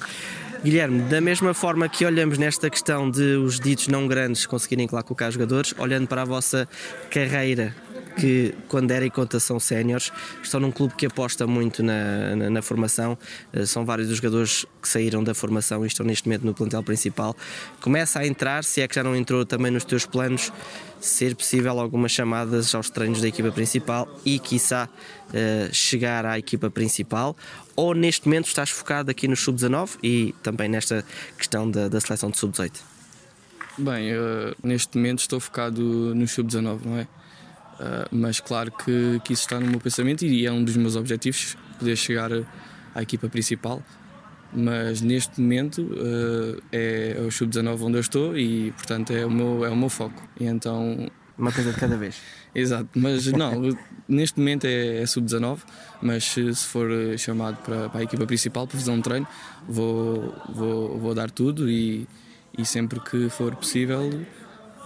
Guilherme, 0.65 1.03
da 1.03 1.21
mesma 1.21 1.53
forma 1.53 1.87
que 1.91 2.07
olhamos 2.07 2.39
nesta 2.39 2.71
questão 2.71 3.11
de 3.11 3.37
os 3.37 3.61
ditos 3.61 3.87
não 3.89 4.09
grandes 4.09 4.47
conseguirem 4.47 4.89
lá 4.91 5.03
colocar 5.03 5.31
jogadores, 5.31 5.75
olhando 5.77 6.07
para 6.07 6.23
a 6.23 6.25
vossa 6.25 6.67
carreira 7.11 7.77
que, 8.17 8.55
quando 8.69 8.91
era 8.91 9.05
e 9.05 9.11
conta, 9.11 9.39
são 9.41 9.59
séniores. 9.59 10.13
Estão 10.43 10.61
num 10.61 10.71
clube 10.71 10.95
que 10.95 11.07
aposta 11.07 11.47
muito 11.47 11.83
na, 11.83 12.37
na, 12.37 12.51
na, 12.51 12.63
formação. 12.63 13.19
Eh, 13.53 13.67
são 13.67 13.85
vários 13.85 14.09
dos 14.09 14.17
jogadores 14.19 14.65
que 14.81 14.89
saíram 14.89 15.23
da 15.23 15.35
formação 15.35 15.85
e 15.85 15.89
estão 15.89 16.07
neste 16.07 16.29
momento 16.29 16.45
no 16.45 16.55
plantel 16.55 16.83
principal. 16.83 17.37
Começa 17.81 18.21
a 18.21 18.27
entrar, 18.27 18.65
se 18.65 18.81
é 18.81 18.89
que 18.89 18.95
já 18.95 19.03
não 19.03 19.17
entrou 19.17 19.45
também 19.45 19.71
nos 19.71 19.85
teus 19.85 20.07
planos, 20.07 20.53
ser 21.01 21.35
possível 21.35 21.79
algumas 21.79 22.13
chamadas 22.13 22.75
aos 22.75 22.89
treinos 22.89 23.21
da 23.21 23.29
equipa 23.29 23.51
principal 23.51 24.09
e, 24.25 24.39
quiçá, 24.39 24.89
uh, 24.89 25.75
chegar 25.75 26.25
à 26.25 26.39
equipa 26.39 26.71
principal? 26.71 27.37
Ou 27.77 27.95
neste 27.95 28.27
momento 28.27 28.47
estás 28.47 28.71
focado 28.71 29.11
aqui 29.11 29.29
no 29.29 29.37
sub-19 29.37 29.99
e 30.03 30.35
também 30.43 30.69
nesta 30.69 31.05
questão 31.37 31.71
da, 31.71 31.89
da 31.89 32.01
seleção 32.01 32.31
de 32.31 32.39
sub-18? 32.39 32.73
Bem, 33.77 34.13
uh, 34.15 34.55
neste 34.63 34.97
momento 34.97 35.19
estou 35.19 35.41
focado 35.41 35.83
no 36.15 36.27
sub-19, 36.27 36.81
não 36.85 36.99
é? 36.99 37.07
Uh, 37.75 38.09
mas 38.13 38.39
claro 38.39 38.71
que, 38.71 39.21
que 39.25 39.33
isso 39.33 39.43
está 39.43 39.59
no 39.59 39.67
meu 39.67 39.81
pensamento 39.81 40.25
e 40.25 40.47
é 40.47 40.53
um 40.53 40.63
dos 40.63 40.77
meus 40.77 40.95
objetivos 40.95 41.57
poder 41.77 41.97
chegar 41.97 42.31
à 42.95 43.03
equipa 43.03 43.29
principal 43.29 43.83
mas 44.55 45.01
neste 45.01 45.41
momento 45.41 45.83
uh, 45.83 46.63
é, 46.71 47.17
o 47.27 47.31
sub-19 47.31 47.83
onde 47.83 47.97
eu 47.97 48.01
estou 48.01 48.39
e 48.39 48.71
portanto 48.73 49.13
é 49.13 49.27
o 49.27 49.31
meu, 49.31 49.65
é 49.65 49.71
o 49.71 49.77
meu 49.77 49.89
foco. 49.89 50.23
E 50.39 50.45
então 50.45 51.11
uma 51.37 51.51
coisa 51.51 51.73
de 51.73 51.79
cada 51.79 51.97
vez. 51.97 52.17
Exato, 52.55 52.89
mas 52.95 53.27
não, 53.27 53.77
neste 54.07 54.39
momento 54.39 54.67
é, 54.67 55.03
é 55.03 55.07
sub-19, 55.07 55.59
mas 56.01 56.25
se, 56.25 56.55
se, 56.55 56.67
for 56.67 56.89
chamado 57.19 57.57
para, 57.65 57.89
para, 57.89 58.01
a 58.01 58.05
equipa 58.05 58.25
principal 58.27 58.67
para 58.69 58.79
fazer 58.79 58.93
um 58.93 59.03
treino, 59.03 59.27
vou, 59.69 60.33
vou, 60.49 60.99
vou 60.99 61.15
dar 61.15 61.31
tudo 61.31 61.69
e, 61.69 62.07
e 62.57 62.65
sempre 62.65 63.01
que 63.01 63.29
for 63.29 63.57
possível 63.57 64.09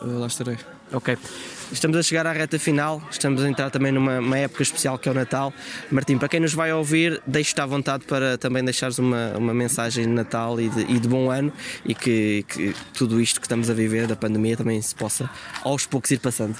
uh, 0.00 0.18
lá 0.18 0.26
estarei. 0.26 0.56
Ok. 0.92 1.18
Estamos 1.70 1.98
a 1.98 2.02
chegar 2.02 2.26
à 2.26 2.32
reta 2.32 2.58
final, 2.58 3.02
estamos 3.10 3.42
a 3.42 3.48
entrar 3.48 3.70
também 3.70 3.92
numa 3.92 4.38
época 4.38 4.62
especial 4.62 4.98
que 4.98 5.06
é 5.06 5.12
o 5.12 5.14
Natal. 5.14 5.52
Martim, 5.90 6.16
para 6.16 6.26
quem 6.26 6.40
nos 6.40 6.54
vai 6.54 6.72
ouvir, 6.72 7.20
deixo-te 7.26 7.60
à 7.60 7.66
vontade 7.66 8.06
para 8.06 8.38
também 8.38 8.64
deixares 8.64 8.98
uma, 8.98 9.36
uma 9.36 9.52
mensagem 9.52 10.04
de 10.04 10.10
Natal 10.10 10.58
e 10.58 10.70
de, 10.70 10.80
e 10.90 10.98
de 10.98 11.06
bom 11.06 11.30
ano 11.30 11.52
e 11.84 11.94
que, 11.94 12.42
que, 12.48 12.74
tudo 12.94 13.20
isto 13.20 13.38
que 13.38 13.44
estamos 13.44 13.68
a 13.68 13.74
viver 13.74 14.06
da 14.06 14.16
pandemia 14.16 14.56
também 14.56 14.80
se 14.80 14.94
possa 14.94 15.28
aos 15.62 15.84
poucos 15.84 16.10
ir 16.10 16.20
passando. 16.20 16.56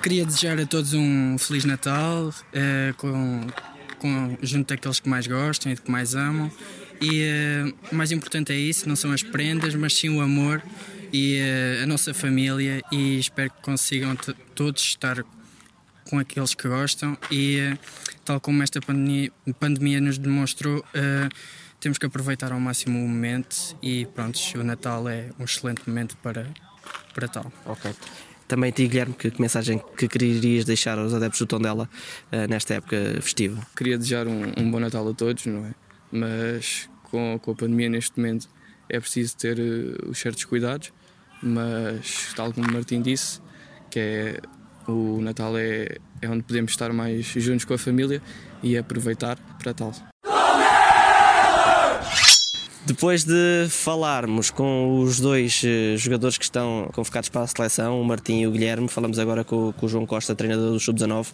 Queria 0.00 0.24
desejar 0.24 0.60
a 0.60 0.66
todos 0.66 0.94
um 0.94 1.36
Feliz 1.36 1.64
Natal, 1.64 2.32
eh, 2.52 2.94
com, 2.96 3.44
com, 3.98 4.38
junto 4.40 4.68
daqueles 4.68 5.00
que 5.00 5.08
mais 5.08 5.26
gostam 5.26 5.72
e 5.72 5.76
que 5.76 5.90
mais 5.90 6.14
amam. 6.14 6.48
E 7.00 7.22
eh, 7.22 7.72
o 7.90 7.96
mais 7.96 8.12
importante 8.12 8.52
é 8.52 8.56
isso, 8.56 8.88
não 8.88 8.94
são 8.94 9.10
as 9.10 9.24
prendas, 9.24 9.74
mas 9.74 9.96
sim 9.96 10.08
o 10.10 10.20
amor 10.20 10.62
e 11.12 11.40
uh, 11.40 11.82
a 11.82 11.86
nossa 11.86 12.12
família 12.14 12.82
e 12.90 13.18
espero 13.18 13.50
que 13.50 13.62
consigam 13.62 14.16
todos 14.54 14.82
estar 14.82 15.24
com 16.08 16.18
aqueles 16.18 16.54
que 16.54 16.68
gostam 16.68 17.16
e 17.30 17.58
uh, 17.60 17.78
tal 18.24 18.40
como 18.40 18.62
esta 18.62 18.80
pandemia, 18.80 19.30
pandemia 19.58 20.00
nos 20.00 20.18
demonstrou 20.18 20.78
uh, 20.78 21.28
temos 21.80 21.98
que 21.98 22.06
aproveitar 22.06 22.52
ao 22.52 22.60
máximo 22.60 22.98
o 22.98 23.08
momento 23.08 23.76
e 23.82 24.06
pronto, 24.06 24.38
o 24.56 24.64
Natal 24.64 25.08
é 25.08 25.30
um 25.38 25.44
excelente 25.44 25.82
momento 25.86 26.16
para, 26.16 26.46
para 27.14 27.28
tal. 27.28 27.52
Ok. 27.64 27.94
Também 28.48 28.72
ti, 28.72 28.88
Guilherme, 28.88 29.14
que, 29.14 29.30
que 29.30 29.40
mensagem 29.40 29.80
que 29.96 30.08
querias 30.08 30.64
deixar 30.64 30.98
aos 30.98 31.12
adeptos 31.12 31.38
do 31.40 31.46
Tondela 31.46 31.88
uh, 32.32 32.48
nesta 32.48 32.74
época 32.74 32.96
festiva? 33.20 33.64
Queria 33.76 33.98
desejar 33.98 34.26
um, 34.26 34.52
um, 34.56 34.70
bom 34.70 34.80
Natal 34.80 35.06
a 35.08 35.14
todos, 35.14 35.46
não 35.46 35.66
é? 35.66 35.74
Mas 36.10 36.88
com, 37.04 37.38
com 37.38 37.50
a 37.50 37.54
pandemia 37.54 37.90
neste 37.90 38.18
momento 38.18 38.48
é 38.88 38.98
preciso 38.98 39.36
ter 39.36 39.58
uh, 39.58 40.10
os 40.10 40.18
certos 40.18 40.44
cuidados 40.46 40.92
mas 41.42 42.32
tal 42.34 42.52
como 42.52 42.68
o 42.68 42.72
Martim 42.72 43.02
disse, 43.02 43.40
que 43.90 43.98
é 43.98 44.40
o 44.86 45.20
Natal 45.20 45.56
é, 45.58 45.96
é 46.20 46.28
onde 46.28 46.42
podemos 46.42 46.72
estar 46.72 46.92
mais 46.92 47.24
juntos 47.26 47.64
com 47.64 47.74
a 47.74 47.78
família 47.78 48.22
e 48.62 48.76
aproveitar 48.76 49.38
para 49.58 49.74
tal. 49.74 49.92
Depois 52.88 53.22
de 53.22 53.66
falarmos 53.68 54.50
com 54.50 55.02
os 55.02 55.20
dois 55.20 55.62
eh, 55.62 55.94
jogadores 55.98 56.38
que 56.38 56.44
estão 56.44 56.88
convocados 56.94 57.28
para 57.28 57.42
a 57.42 57.46
seleção, 57.46 58.00
o 58.00 58.02
Martim 58.02 58.40
e 58.40 58.46
o 58.46 58.50
Guilherme, 58.50 58.88
falamos 58.88 59.18
agora 59.18 59.44
com, 59.44 59.74
com 59.74 59.84
o 59.84 59.88
João 59.90 60.06
Costa, 60.06 60.34
treinador 60.34 60.72
do 60.72 60.80
Sub-19. 60.80 61.26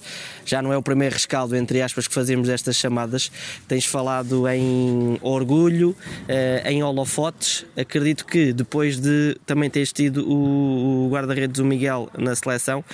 Já 0.44 0.60
não 0.60 0.72
é 0.72 0.76
o 0.76 0.82
primeiro 0.82 1.14
rescaldo, 1.14 1.54
entre 1.54 1.80
aspas, 1.80 2.08
que 2.08 2.12
fazemos 2.12 2.48
estas 2.48 2.74
chamadas. 2.74 3.30
Tens 3.68 3.86
falado 3.86 4.48
em 4.48 5.16
orgulho, 5.22 5.94
eh, 6.26 6.64
em 6.66 6.82
holofotes. 6.82 7.64
Acredito 7.76 8.26
que 8.26 8.52
depois 8.52 8.98
de 8.98 9.36
também 9.46 9.70
teres 9.70 9.92
tido 9.92 10.28
o, 10.28 11.06
o 11.06 11.08
guarda-redes, 11.08 11.60
o 11.60 11.64
Miguel, 11.64 12.10
na 12.18 12.34
seleção, 12.34 12.84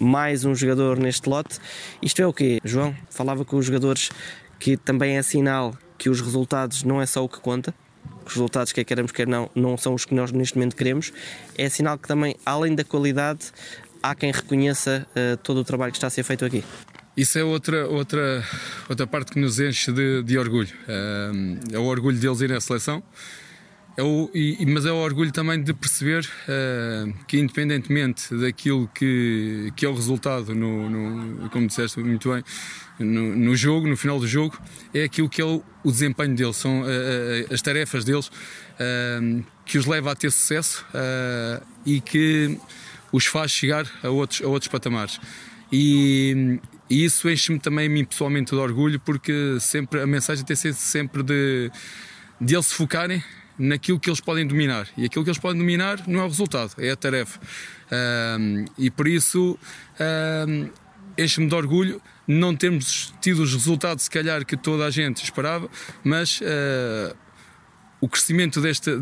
mais 0.00 0.44
um 0.44 0.54
jogador 0.54 0.96
neste 0.96 1.28
lote. 1.28 1.58
Isto 2.00 2.22
é 2.22 2.26
o 2.26 2.32
quê, 2.32 2.60
João? 2.62 2.94
Falava 3.10 3.44
com 3.44 3.56
os 3.56 3.66
jogadores 3.66 4.10
que 4.60 4.76
também 4.76 5.16
é 5.16 5.22
sinal 5.24 5.76
que 5.98 6.08
os 6.08 6.20
resultados 6.20 6.84
não 6.84 7.02
é 7.02 7.06
só 7.06 7.24
o 7.24 7.28
que 7.28 7.40
conta 7.40 7.74
os 8.28 8.34
resultados, 8.34 8.72
quer 8.72 8.84
queremos, 8.84 9.12
quer 9.12 9.26
não, 9.26 9.50
não 9.54 9.76
são 9.76 9.94
os 9.94 10.04
que 10.04 10.14
nós 10.14 10.32
neste 10.32 10.56
momento 10.56 10.76
queremos, 10.76 11.12
é 11.56 11.68
sinal 11.68 11.98
que 11.98 12.08
também, 12.08 12.36
além 12.44 12.74
da 12.74 12.84
qualidade, 12.84 13.52
há 14.02 14.14
quem 14.14 14.30
reconheça 14.30 15.06
uh, 15.10 15.36
todo 15.38 15.60
o 15.60 15.64
trabalho 15.64 15.92
que 15.92 15.98
está 15.98 16.06
a 16.06 16.10
ser 16.10 16.22
feito 16.22 16.44
aqui. 16.44 16.64
Isso 17.16 17.38
é 17.38 17.44
outra, 17.44 17.88
outra, 17.88 18.44
outra 18.88 19.06
parte 19.06 19.32
que 19.32 19.40
nos 19.40 19.58
enche 19.58 19.90
de, 19.90 20.22
de 20.22 20.38
orgulho. 20.38 20.72
Uh, 20.86 21.74
é 21.74 21.78
o 21.78 21.84
orgulho 21.84 22.18
deles 22.18 22.40
irem 22.40 22.56
à 22.56 22.60
seleção, 22.60 23.02
é 23.96 24.02
o, 24.02 24.30
e, 24.34 24.66
mas 24.66 24.84
é 24.84 24.92
o 24.92 24.96
orgulho 24.96 25.32
também 25.32 25.62
de 25.62 25.72
perceber 25.72 26.28
uh, 26.46 27.14
que, 27.26 27.38
independentemente 27.38 28.36
daquilo 28.36 28.86
que, 28.94 29.72
que 29.74 29.86
é 29.86 29.88
o 29.88 29.94
resultado, 29.94 30.54
no, 30.54 30.90
no 30.90 31.48
como 31.48 31.66
disseste 31.66 31.98
muito 32.00 32.30
bem, 32.30 32.44
no, 32.98 33.34
no, 33.34 33.56
jogo, 33.56 33.88
no 33.88 33.96
final 33.96 34.20
do 34.20 34.26
jogo, 34.26 34.58
é 34.92 35.04
aquilo 35.04 35.30
que 35.30 35.40
é 35.40 35.44
o, 35.44 35.62
o 35.86 35.92
desempenho 35.92 36.34
deles, 36.34 36.56
são 36.56 36.82
uh, 36.82 37.54
as 37.54 37.62
tarefas 37.62 38.04
deles 38.04 38.26
uh, 38.26 39.44
que 39.64 39.78
os 39.78 39.86
leva 39.86 40.10
a 40.10 40.16
ter 40.16 40.32
sucesso 40.32 40.84
e 41.84 42.00
que 42.00 42.58
os 43.12 43.26
faz 43.26 43.52
chegar 43.52 43.86
a 44.02 44.08
outros, 44.08 44.42
a 44.42 44.48
outros 44.48 44.68
patamares. 44.68 45.20
E, 45.70 46.58
e 46.90 47.04
isso 47.04 47.30
enche-me 47.30 47.60
também 47.60 47.86
a 47.86 47.88
mim 47.88 48.04
pessoalmente 48.04 48.50
de 48.50 48.56
orgulho, 48.56 48.98
porque 48.98 49.58
sempre 49.60 50.00
a 50.00 50.06
mensagem 50.06 50.44
tem 50.44 50.56
sido 50.56 50.74
sempre 50.74 51.22
de, 51.22 51.70
de 52.40 52.54
eles 52.54 52.66
se 52.66 52.74
focarem 52.74 53.22
naquilo 53.56 54.00
que 54.00 54.10
eles 54.10 54.20
podem 54.20 54.44
dominar. 54.44 54.88
E 54.96 55.04
aquilo 55.04 55.24
que 55.24 55.30
eles 55.30 55.40
podem 55.40 55.58
dominar 55.58 56.02
não 56.08 56.20
é 56.20 56.24
o 56.24 56.28
resultado, 56.28 56.72
é 56.78 56.90
a 56.90 56.96
tarefa. 56.96 57.38
Um, 58.40 58.64
e 58.76 58.90
por 58.90 59.06
isso 59.06 59.56
um, 60.48 60.68
enche-me 61.16 61.48
de 61.48 61.54
orgulho 61.54 62.02
não 62.26 62.54
termos 62.54 63.12
tido 63.20 63.42
os 63.42 63.52
resultados, 63.52 64.04
se 64.04 64.10
calhar, 64.10 64.44
que 64.44 64.56
toda 64.56 64.84
a 64.84 64.90
gente 64.90 65.22
esperava, 65.22 65.68
mas 66.02 66.40
uh, 66.40 67.16
o 68.00 68.08
crescimento 68.08 68.60
desta, 68.60 68.98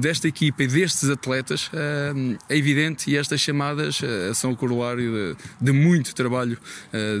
desta 0.00 0.28
equipa 0.28 0.62
e 0.62 0.66
destes 0.66 1.10
atletas 1.10 1.66
uh, 1.68 2.38
é 2.48 2.56
evidente 2.56 3.10
e 3.10 3.16
estas 3.16 3.40
chamadas 3.40 4.00
uh, 4.00 4.34
são 4.34 4.52
o 4.52 4.56
corolário 4.56 5.36
de, 5.60 5.66
de 5.66 5.72
muito 5.72 6.14
trabalho 6.14 6.58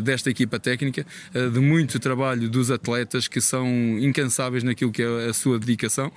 desta 0.02 0.30
equipa 0.30 0.58
técnica, 0.58 1.06
de 1.32 1.60
muito 1.60 1.98
trabalho 1.98 2.48
dos 2.48 2.70
atletas 2.70 3.28
que 3.28 3.40
são 3.40 3.66
incansáveis 3.98 4.62
naquilo 4.62 4.92
que 4.92 5.02
é 5.02 5.28
a 5.28 5.32
sua 5.32 5.58
dedicação 5.58 6.12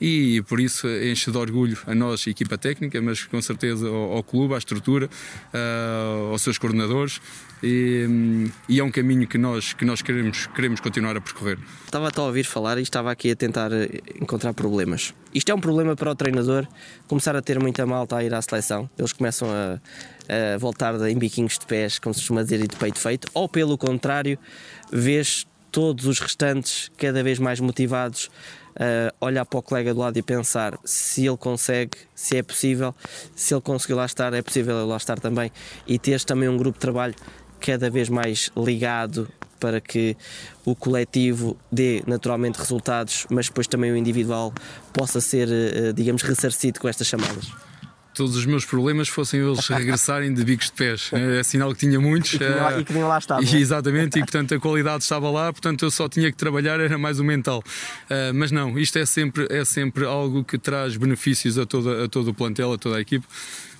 e 0.00 0.42
por 0.42 0.60
isso 0.60 0.86
enche 0.88 1.30
de 1.30 1.36
orgulho 1.36 1.76
a 1.86 1.94
nós, 1.94 2.24
a 2.26 2.30
equipa 2.30 2.56
técnica, 2.56 3.00
mas 3.02 3.24
com 3.24 3.40
certeza 3.42 3.88
ao, 3.88 4.12
ao 4.12 4.22
clube, 4.22 4.54
à 4.54 4.58
estrutura, 4.58 5.06
uh, 5.06 6.32
aos 6.32 6.42
seus 6.42 6.58
coordenadores. 6.58 7.20
E, 7.62 8.50
e, 8.68 8.78
é 8.78 8.84
um 8.84 8.90
caminho 8.90 9.26
que 9.26 9.36
nós, 9.36 9.72
que 9.72 9.84
nós 9.84 10.00
queremos, 10.00 10.46
queremos 10.46 10.80
continuar 10.80 11.16
a 11.16 11.20
percorrer. 11.20 11.58
Estava 11.84 12.10
a 12.14 12.22
ouvir 12.22 12.44
falar 12.44 12.78
e 12.78 12.82
estava 12.82 13.10
aqui 13.10 13.30
a 13.30 13.36
tentar 13.36 13.72
eh, 13.72 13.88
encontrar 14.20 14.54
problemas. 14.54 15.12
Isto 15.34 15.50
é 15.50 15.54
um 15.54 15.60
problema 15.60 15.96
para 15.96 16.10
o 16.10 16.14
treinador 16.14 16.66
começar 17.08 17.34
a 17.34 17.42
ter 17.42 17.58
muita 17.60 17.84
malta 17.84 18.16
a 18.16 18.24
ir 18.24 18.32
à 18.32 18.40
seleção. 18.40 18.88
Eles 18.96 19.12
começam 19.12 19.48
a, 19.50 19.80
a 20.54 20.58
voltar 20.58 20.94
em 21.08 21.18
biquinhos 21.18 21.58
de 21.58 21.66
pés, 21.66 21.98
como 21.98 22.14
se 22.14 22.20
costuma 22.20 22.42
dizer, 22.42 22.60
e 22.62 22.68
de 22.68 22.76
peito 22.76 22.98
feito, 22.98 23.28
ou 23.34 23.48
pelo 23.48 23.76
contrário, 23.76 24.38
vês 24.92 25.46
todos 25.70 26.06
os 26.06 26.18
restantes 26.18 26.90
cada 26.96 27.22
vez 27.22 27.38
mais 27.38 27.60
motivados 27.60 28.30
uh, 28.78 29.14
olhar 29.20 29.44
para 29.44 29.58
o 29.58 29.62
colega 29.62 29.92
do 29.92 30.00
lado 30.00 30.18
e 30.18 30.22
pensar 30.22 30.78
se 30.84 31.26
ele 31.26 31.36
consegue, 31.36 31.98
se 32.14 32.36
é 32.36 32.42
possível, 32.42 32.94
se 33.34 33.52
ele 33.52 33.60
conseguiu 33.60 33.96
lá 33.96 34.06
estar, 34.06 34.32
é 34.32 34.42
possível 34.42 34.86
lá 34.86 34.96
estar 34.96 35.18
também 35.18 35.52
e 35.86 35.98
teres 35.98 36.24
também 36.24 36.48
um 36.48 36.56
grupo 36.56 36.78
de 36.78 36.80
trabalho 36.80 37.14
cada 37.60 37.90
vez 37.90 38.08
mais 38.08 38.50
ligado 38.56 39.28
para 39.58 39.80
que 39.80 40.16
o 40.64 40.74
coletivo 40.74 41.56
dê 41.70 42.02
naturalmente 42.06 42.56
resultados, 42.58 43.26
mas 43.30 43.46
depois 43.46 43.66
também 43.66 43.90
o 43.90 43.96
individual 43.96 44.52
possa 44.92 45.20
ser, 45.20 45.48
eh, 45.50 45.92
digamos, 45.92 46.22
ressarcido 46.22 46.78
com 46.80 46.88
estas 46.88 47.06
chamadas 47.06 47.48
todos 48.18 48.34
os 48.34 48.44
meus 48.44 48.64
problemas 48.64 49.06
fossem 49.08 49.40
eles 49.40 49.64
regressarem 49.70 50.34
de 50.34 50.44
bicos 50.44 50.66
de 50.66 50.72
pés. 50.72 51.10
É, 51.12 51.38
é 51.38 51.42
sinal 51.44 51.72
que 51.72 51.78
tinha 51.78 52.00
muitos. 52.00 52.34
E 52.34 52.38
que, 52.38 52.44
lá, 52.44 52.80
e 52.80 52.84
que 52.84 52.92
nem 52.92 53.04
lá 53.04 53.16
estava. 53.16 53.44
E, 53.44 53.56
exatamente, 53.56 54.18
e 54.18 54.22
portanto 54.26 54.52
a 54.56 54.58
qualidade 54.58 55.04
estava 55.04 55.30
lá, 55.30 55.52
portanto 55.52 55.84
eu 55.84 55.90
só 55.90 56.08
tinha 56.08 56.28
que 56.28 56.36
trabalhar, 56.36 56.80
era 56.80 56.98
mais 56.98 57.20
o 57.20 57.24
mental. 57.24 57.62
Mas 58.34 58.50
não, 58.50 58.76
isto 58.76 58.98
é 58.98 59.06
sempre, 59.06 59.46
é 59.48 59.64
sempre 59.64 60.04
algo 60.04 60.42
que 60.42 60.58
traz 60.58 60.96
benefícios 60.96 61.56
a, 61.58 61.64
toda, 61.64 62.06
a 62.06 62.08
todo 62.08 62.32
o 62.32 62.34
plantel, 62.34 62.72
a 62.72 62.78
toda 62.78 62.96
a 62.96 63.00
equipe, 63.00 63.24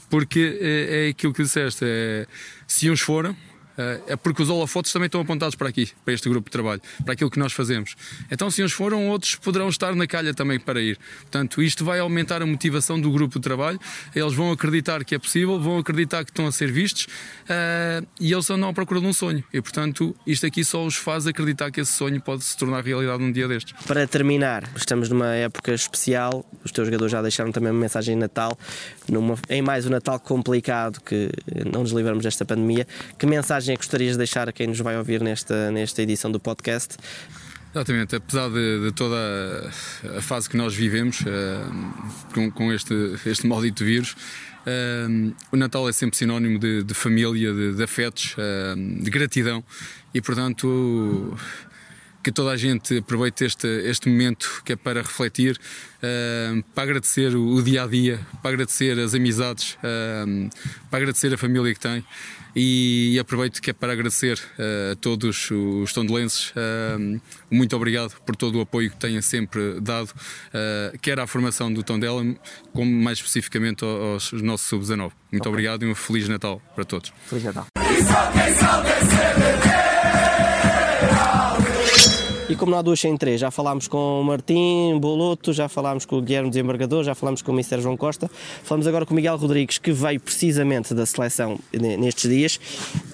porque 0.08 0.56
é, 0.61 1.06
é 1.06 1.08
aquilo 1.08 1.35
que 1.35 1.42
disseste: 1.42 1.85
é, 1.85 2.26
se 2.66 2.88
uns 2.88 3.00
foram, 3.00 3.37
é 4.06 4.16
porque 4.16 4.42
os 4.42 4.50
holofotes 4.50 4.92
também 4.92 5.06
estão 5.06 5.20
apontados 5.20 5.54
para 5.54 5.68
aqui, 5.68 5.90
para 6.04 6.14
este 6.14 6.28
grupo 6.28 6.47
de 6.49 6.52
trabalho, 6.52 6.80
para 7.04 7.14
aquilo 7.14 7.30
que 7.30 7.38
nós 7.38 7.52
fazemos. 7.52 7.94
Então, 8.30 8.50
se 8.50 8.62
uns 8.62 8.73
foram, 8.73 9.08
outros 9.08 9.37
poderão 9.37 9.68
estar 9.68 9.94
na 9.94 10.06
calha 10.06 10.35
também 10.35 10.58
para 10.58 10.80
ir. 10.80 10.99
Portanto, 11.23 11.62
isto 11.62 11.85
vai 11.85 11.99
aumentar 12.00 12.42
a 12.42 12.47
motivação 12.47 13.00
do 13.00 13.11
grupo 13.11 13.38
de 13.38 13.42
trabalho, 13.42 13.78
eles 14.14 14.35
vão 14.35 14.50
acreditar 14.50 15.04
que 15.04 15.14
é 15.14 15.18
possível, 15.18 15.61
vão 15.61 15.78
acreditar 15.78 16.25
que 16.25 16.30
estão 16.30 16.47
a 16.47 16.52
ser 16.52 16.73
vistos 16.73 17.04
uh, 17.04 18.06
e 18.20 18.32
eles 18.32 18.49
andam 18.50 18.68
à 18.68 18.73
procura 18.73 19.00
de 19.00 19.06
um 19.06 19.12
sonho. 19.12 19.44
E, 19.52 19.61
portanto, 19.61 20.14
isto 20.26 20.47
aqui 20.47 20.64
só 20.64 20.85
os 20.85 20.97
faz 20.97 21.26
acreditar 21.26 21.70
que 21.70 21.80
esse 21.80 21.92
sonho 21.92 22.20
pode 22.20 22.44
se 22.44 22.56
tornar 22.56 22.85
realidade 22.85 23.23
um 23.23 23.30
dia 23.30 23.47
destes. 23.47 23.75
Para 23.87 24.06
terminar, 24.06 24.68
estamos 24.76 25.08
numa 25.08 25.35
época 25.35 25.73
especial, 25.73 26.44
os 26.64 26.73
teus 26.73 26.87
jogadores 26.88 27.12
já 27.12 27.23
deixaram 27.23 27.52
também 27.52 27.70
uma 27.70 27.80
mensagem 27.80 28.14
de 28.14 28.20
Natal, 28.20 28.58
numa, 29.08 29.37
em 29.49 29.62
mais 29.62 29.87
um 29.87 29.90
Natal 29.90 30.18
complicado 30.18 31.00
que 31.00 31.30
não 31.73 31.82
nos 31.82 31.92
livramos 31.92 32.25
desta 32.25 32.44
pandemia. 32.44 32.87
Que 33.18 33.26
mensagem 33.26 33.67
é 33.72 33.76
que 33.76 33.78
gostarias 33.78 34.12
de 34.12 34.18
deixar 34.18 34.48
a 34.48 34.52
quem 34.52 34.66
nos 34.66 34.78
vai 34.80 34.96
ouvir 34.96 35.22
nesta, 35.22 35.70
nesta 35.70 36.02
edição 36.02 36.30
do 36.30 36.40
podcast? 36.40 36.96
Exatamente, 37.75 38.16
apesar 38.16 38.48
de, 38.48 38.80
de, 38.80 38.92
toda 38.92 39.16
a 40.16 40.22
fase 40.22 40.48
que 40.48 40.56
nós 40.56 40.75
vivemos 40.75 41.20
uh, 41.20 42.32
com, 42.32 42.50
com, 42.50 42.72
este, 42.72 42.94
este 43.26 43.46
maldito 43.46 43.84
vírus, 43.84 44.12
uh, 44.12 45.34
o 45.52 45.56
Natal 45.56 45.88
é 45.88 45.92
sempre 45.92 46.16
sinónimo 46.16 46.58
de, 46.58 46.82
de 46.82 46.94
família, 46.94 47.52
de, 47.52 47.75
de 47.75 47.82
afetos, 47.82 48.34
uh, 48.34 49.02
de 49.02 49.10
gratidão 49.10 49.62
e, 50.14 50.20
portanto, 50.20 51.37
que 52.22 52.32
toda 52.32 52.50
a 52.50 52.56
gente 52.56 52.98
aproveite 52.98 53.44
este, 53.44 53.66
este 53.66 54.08
momento 54.08 54.62
que 54.64 54.72
é 54.72 54.76
para 54.76 55.00
refletir, 55.00 55.58
uh, 56.02 56.62
para 56.75 56.84
agradecer 56.84 57.34
o, 57.34 57.54
o, 57.54 57.62
dia 57.62 57.84
a 57.84 57.87
dia, 57.87 58.20
para 58.42 58.50
agradecer 58.52 58.98
as 58.98 59.14
amizades, 59.14 59.75
uh, 59.75 60.50
para 60.90 60.98
agradecer 60.98 61.32
a 61.32 61.38
família 61.38 61.72
que 61.72 61.80
tem 61.80 62.04
e, 62.58 63.14
e 63.14 63.18
aproveito 63.18 63.60
que 63.60 63.70
é 63.70 63.72
para 63.72 63.92
agradecer 63.92 64.36
uh, 64.36 64.92
a 64.92 64.96
todos 64.96 65.50
os 65.50 65.92
tondelenses. 65.92 66.52
muito 67.50 67.76
obrigado 67.76 68.14
por 68.26 68.34
todo 68.34 68.58
o 68.58 68.60
apoio 68.60 68.90
que 68.90 68.96
tenham 68.96 69.22
sempre 69.22 69.80
dado, 69.80 70.10
quer 71.00 71.18
à 71.20 71.26
formação 71.26 71.72
do 71.72 71.82
Tondela, 71.82 72.24
como 72.72 72.90
mais 72.90 73.18
especificamente 73.18 73.84
aos, 73.84 74.32
aos 74.32 74.42
nossos 74.42 74.66
sub-19. 74.66 75.12
Muito 75.30 75.42
okay. 75.42 75.50
obrigado 75.50 75.84
e 75.84 75.90
um 75.90 75.94
Feliz 75.94 76.28
Natal 76.28 76.60
para 76.74 76.84
todos. 76.84 77.12
Feliz 77.26 77.44
Natal. 77.44 77.66
E 82.48 82.56
como 82.56 82.72
não 82.72 82.78
há 82.78 82.82
duas 82.82 82.98
sem 82.98 83.14
três, 83.14 83.38
já 83.38 83.50
falámos 83.50 83.86
com 83.86 84.22
o 84.22 84.24
Martim 84.24 84.98
Boloto, 84.98 85.52
já 85.52 85.68
falámos 85.68 86.06
com 86.06 86.16
o 86.16 86.22
Guilherme 86.22 86.48
Desembargador, 86.48 87.04
já 87.04 87.14
falámos 87.14 87.42
com 87.42 87.52
o 87.52 87.54
Mr. 87.54 87.82
João 87.82 87.94
Costa, 87.94 88.30
falamos 88.64 88.86
agora 88.86 89.04
com 89.04 89.12
o 89.12 89.16
Miguel 89.16 89.36
Rodrigues, 89.36 89.76
que 89.76 89.92
veio 89.92 90.18
precisamente 90.18 90.94
da 90.94 91.04
seleção 91.04 91.60
nestes 91.72 92.30
dias. 92.30 92.58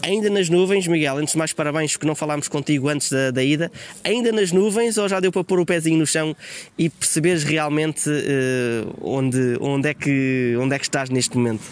Ainda 0.02 0.30
nas 0.30 0.48
nuvens, 0.48 0.86
Miguel, 0.86 1.18
antes 1.18 1.32
de 1.32 1.38
mais 1.38 1.52
parabéns, 1.52 1.94
porque 1.94 2.06
não 2.06 2.14
falámos 2.14 2.46
contigo 2.46 2.88
antes 2.88 3.10
da, 3.10 3.32
da 3.32 3.42
ida. 3.42 3.72
Ainda 4.04 4.30
nas 4.30 4.52
nuvens 4.52 4.96
ou 4.98 5.08
já 5.08 5.18
deu 5.18 5.32
para 5.32 5.42
pôr 5.42 5.58
o 5.58 5.66
pezinho 5.66 5.98
no 5.98 6.06
chão 6.06 6.36
e 6.78 6.88
perceberes 6.88 7.42
realmente 7.42 8.08
uh, 8.08 8.94
onde, 9.02 9.58
onde, 9.60 9.88
é 9.88 9.94
que, 9.94 10.56
onde 10.60 10.76
é 10.76 10.78
que 10.78 10.84
estás 10.84 11.10
neste 11.10 11.36
momento? 11.36 11.64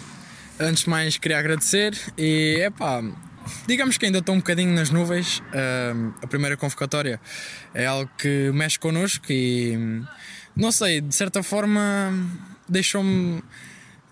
Antes 0.59 0.83
de 0.83 0.89
mais, 0.89 1.17
queria 1.17 1.39
agradecer 1.39 1.97
e 2.17 2.57
é 2.59 2.69
pá 2.69 3.01
digamos 3.67 3.97
que 3.97 4.05
ainda 4.05 4.19
estou 4.19 4.35
um 4.35 4.39
bocadinho 4.39 4.73
nas 4.73 4.89
nuvens. 4.89 5.39
Uh, 5.39 6.13
a 6.21 6.27
primeira 6.27 6.57
convocatória 6.57 7.19
é 7.73 7.85
algo 7.85 8.09
que 8.17 8.51
mexe 8.53 8.77
connosco 8.79 9.25
e 9.29 10.01
não 10.55 10.71
sei, 10.71 11.01
de 11.01 11.13
certa 11.13 11.41
forma 11.41 12.13
deixou-me, 12.67 13.43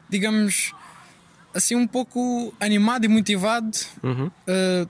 digamos, 0.09 0.73
assim 1.53 1.75
um 1.75 1.87
pouco 1.87 2.53
animado 2.59 3.05
e 3.05 3.07
motivado, 3.07 3.77
uhum. 4.03 4.27
uh, 4.27 4.89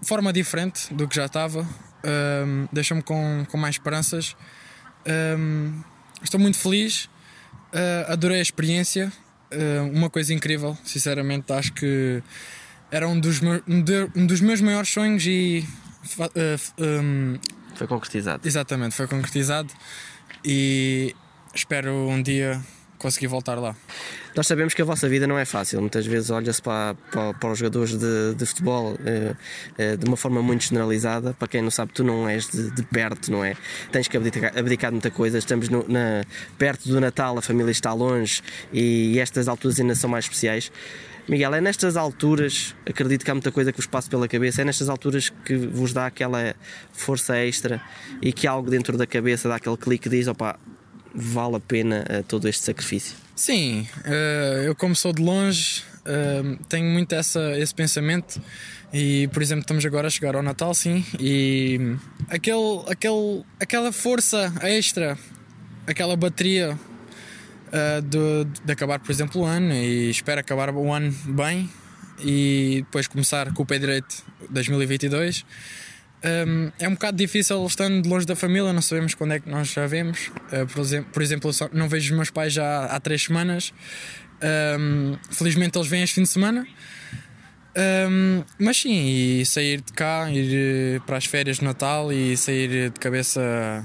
de 0.00 0.08
forma 0.08 0.32
diferente 0.32 0.92
do 0.92 1.06
que 1.06 1.16
já 1.16 1.26
estava. 1.26 1.60
Uh, 1.60 2.68
deixou-me 2.72 3.02
com, 3.02 3.46
com 3.48 3.56
mais 3.56 3.76
esperanças. 3.76 4.36
estou 6.22 6.40
muito 6.40 6.58
feliz, 6.58 7.08
ah, 7.72 8.12
adorei 8.12 8.38
a 8.38 8.42
experiência. 8.42 9.12
uma 9.92 10.08
coisa 10.08 10.32
incrível, 10.32 10.76
sinceramente, 10.84 11.52
acho 11.52 11.72
que 11.72 12.22
era 12.92 13.08
um 13.08 13.18
dos, 13.18 13.40
meus, 13.40 13.62
um 14.14 14.26
dos 14.26 14.40
meus 14.42 14.60
maiores 14.60 14.90
sonhos 14.90 15.26
e. 15.26 15.66
Uh, 16.18 16.30
eh, 16.34 16.56
um, 16.78 17.38
foi 17.74 17.86
concretizado. 17.86 18.46
Exatamente, 18.46 18.94
foi 18.94 19.06
concretizado 19.06 19.72
e 20.44 21.16
espero 21.54 21.90
um 21.90 22.22
dia 22.22 22.60
conseguir 22.98 23.28
voltar 23.28 23.58
lá. 23.58 23.74
Nós 24.36 24.46
sabemos 24.46 24.74
que 24.74 24.82
a 24.82 24.84
vossa 24.84 25.08
vida 25.08 25.26
não 25.26 25.38
é 25.38 25.44
fácil. 25.44 25.80
Muitas 25.80 26.06
vezes 26.06 26.30
olha-se 26.30 26.62
para, 26.62 26.94
para, 27.10 27.34
para, 27.34 27.50
os 27.50 27.58
jogadores 27.58 27.98
de, 27.98 28.34
de 28.34 28.46
futebol 28.46 28.96
eh, 29.04 29.34
eh, 29.76 29.96
de 29.96 30.06
uma 30.06 30.16
forma 30.16 30.40
muito 30.40 30.64
generalizada. 30.64 31.34
Para 31.34 31.48
quem 31.48 31.62
não 31.62 31.70
sabe, 31.70 31.92
tu 31.92 32.04
não 32.04 32.28
és 32.28 32.48
de, 32.48 32.70
de 32.70 32.82
perto, 32.84 33.32
não 33.32 33.44
é? 33.44 33.56
Tens 33.90 34.06
que 34.06 34.16
abdicar, 34.16 34.56
abdicar 34.56 34.90
de 34.90 34.94
muita 34.94 35.10
coisa. 35.10 35.38
Estamos 35.38 35.68
no, 35.68 35.84
na, 35.88 36.24
perto 36.56 36.88
do 36.88 37.00
Natal, 37.00 37.36
a 37.36 37.42
família 37.42 37.72
está 37.72 37.92
longe 37.92 38.42
e 38.72 39.18
estas 39.18 39.48
alturas 39.48 39.80
ainda 39.80 39.94
são 39.94 40.08
mais 40.08 40.24
especiais. 40.24 40.70
Miguel, 41.28 41.54
é 41.54 41.60
nestas 41.60 41.96
alturas, 41.96 42.74
acredito 42.84 43.24
que 43.24 43.30
há 43.30 43.34
muita 43.34 43.52
coisa 43.52 43.70
que 43.70 43.78
vos 43.78 43.86
passa 43.86 44.10
pela 44.10 44.26
cabeça, 44.26 44.62
é 44.62 44.64
nestas 44.64 44.88
alturas 44.88 45.30
que 45.44 45.56
vos 45.56 45.92
dá 45.92 46.06
aquela 46.06 46.54
força 46.92 47.36
extra 47.36 47.80
e 48.20 48.32
que 48.32 48.46
algo 48.46 48.68
dentro 48.68 48.98
da 48.98 49.06
cabeça 49.06 49.48
dá 49.48 49.56
aquele 49.56 49.76
clique 49.76 50.08
que 50.08 50.16
diz: 50.16 50.26
opá, 50.26 50.58
vale 51.14 51.56
a 51.56 51.60
pena 51.60 52.04
uh, 52.10 52.22
todo 52.24 52.48
este 52.48 52.64
sacrifício? 52.64 53.16
Sim, 53.36 53.86
uh, 54.04 54.62
eu 54.64 54.74
como 54.74 54.96
sou 54.96 55.12
de 55.12 55.22
longe, 55.22 55.82
uh, 56.00 56.64
tenho 56.68 56.90
muito 56.90 57.14
essa, 57.14 57.56
esse 57.58 57.74
pensamento 57.74 58.40
e, 58.92 59.28
por 59.28 59.42
exemplo, 59.42 59.62
estamos 59.62 59.86
agora 59.86 60.08
a 60.08 60.10
chegar 60.10 60.34
ao 60.34 60.42
Natal, 60.42 60.74
sim, 60.74 61.04
e 61.18 61.96
aquele, 62.28 62.82
aquele, 62.88 63.42
aquela 63.60 63.92
força 63.92 64.52
extra, 64.62 65.16
aquela 65.86 66.16
bateria 66.16 66.78
uh, 67.72 68.02
de, 68.02 68.60
de, 68.64 68.72
acabar, 68.72 68.98
por 68.98 69.10
exemplo, 69.10 69.40
o 69.40 69.44
ano 69.44 69.72
e 69.72 70.10
espero 70.10 70.40
acabar 70.40 70.70
o 70.70 70.92
ano 70.92 71.12
bem 71.26 71.68
e 72.20 72.82
depois 72.84 73.08
começar 73.08 73.52
com 73.52 73.62
o 73.62 73.66
pé 73.66 73.78
direito 73.78 74.22
2022. 74.50 75.44
Um, 76.24 76.70
é 76.78 76.86
um 76.86 76.92
bocado 76.92 77.16
difícil 77.16 77.64
estando 77.66 78.08
longe 78.08 78.24
da 78.24 78.36
família, 78.36 78.72
não 78.72 78.80
sabemos 78.80 79.12
quando 79.14 79.32
é 79.32 79.40
que 79.40 79.50
nós 79.50 79.72
já 79.72 79.86
vemos. 79.86 80.28
Uh, 80.52 80.66
por, 80.72 80.80
exemplo, 80.80 81.10
por 81.12 81.22
exemplo, 81.22 81.50
não 81.72 81.88
vejo 81.88 82.12
os 82.12 82.16
meus 82.16 82.30
pais 82.30 82.52
já 82.52 82.84
há 82.84 83.00
três 83.00 83.24
semanas. 83.24 83.72
Um, 84.78 85.16
felizmente 85.30 85.76
eles 85.76 85.88
vêm 85.88 86.02
este 86.02 86.14
fim 86.16 86.22
de 86.22 86.28
semana. 86.28 86.66
Um, 87.76 88.44
mas 88.58 88.76
sim, 88.76 89.40
e 89.40 89.46
sair 89.46 89.80
de 89.80 89.92
cá, 89.92 90.30
ir 90.30 91.00
para 91.02 91.16
as 91.16 91.24
férias 91.24 91.56
de 91.56 91.64
Natal 91.64 92.12
e 92.12 92.36
sair 92.36 92.90
de 92.90 93.00
cabeça 93.00 93.84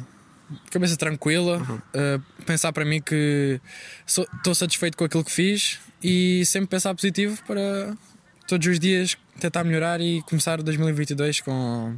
cabeça 0.69 0.95
tranquila, 0.97 1.57
uhum. 1.57 1.75
uh, 1.75 2.43
pensar 2.45 2.71
para 2.73 2.86
mim 2.86 3.01
que 3.01 3.60
estou 4.05 4.55
satisfeito 4.55 4.97
com 4.97 5.03
aquilo 5.03 5.23
que 5.23 5.31
fiz 5.31 5.79
e 6.03 6.45
sempre 6.45 6.69
pensar 6.69 6.93
positivo 6.93 7.41
para 7.45 7.95
todos 8.47 8.65
os 8.67 8.79
dias 8.79 9.17
tentar 9.39 9.63
melhorar 9.63 10.01
e 10.01 10.21
começar 10.23 10.62
2022 10.62 11.41
com, 11.41 11.95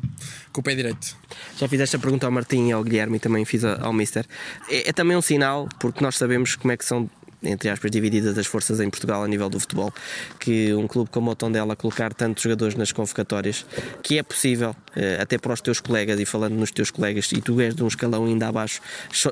com 0.52 0.62
o 0.62 0.64
pé 0.64 0.76
direito. 0.76 1.16
Já 1.58 1.68
fiz 1.68 1.80
esta 1.80 1.98
pergunta 1.98 2.26
ao 2.26 2.32
Martim 2.32 2.68
e 2.68 2.72
ao 2.72 2.84
Guilherme 2.84 3.18
e 3.18 3.20
também 3.20 3.46
fiz 3.46 3.64
ao 3.64 3.94
Mister. 3.94 4.26
É, 4.70 4.90
é 4.90 4.94
também 4.94 5.16
um 5.16 5.22
sinal, 5.22 5.68
porque 5.80 6.04
nós 6.04 6.18
sabemos 6.18 6.56
como 6.56 6.72
é 6.72 6.78
que 6.78 6.86
são 6.86 7.10
entre 7.44 7.70
aspas, 7.70 7.90
divididas 7.90 8.38
as 8.38 8.46
forças 8.46 8.80
em 8.80 8.90
Portugal 8.90 9.24
a 9.24 9.28
nível 9.28 9.50
do 9.50 9.60
futebol, 9.60 9.94
que 10.40 10.74
um 10.74 10.88
clube 10.88 11.10
como 11.10 11.32
o 11.32 11.36
Tondela 11.36 11.76
colocar 11.76 12.14
tantos 12.14 12.44
jogadores 12.44 12.76
nas 12.76 12.92
convocatórias, 12.92 13.66
que 14.04 14.18
é 14.18 14.24
possível, 14.24 14.76
eh, 14.96 15.18
até 15.22 15.38
para 15.38 15.54
os 15.54 15.62
teus 15.62 15.80
colegas, 15.80 16.20
e 16.20 16.26
falando 16.26 16.54
nos 16.54 16.72
teus 16.72 16.92
colegas, 16.92 17.32
e 17.32 17.42
tu 17.42 17.60
és 17.62 17.74
de 17.74 17.84
um 17.84 17.88
escalão 17.88 18.26
ainda 18.26 18.48
abaixo, 18.48 18.82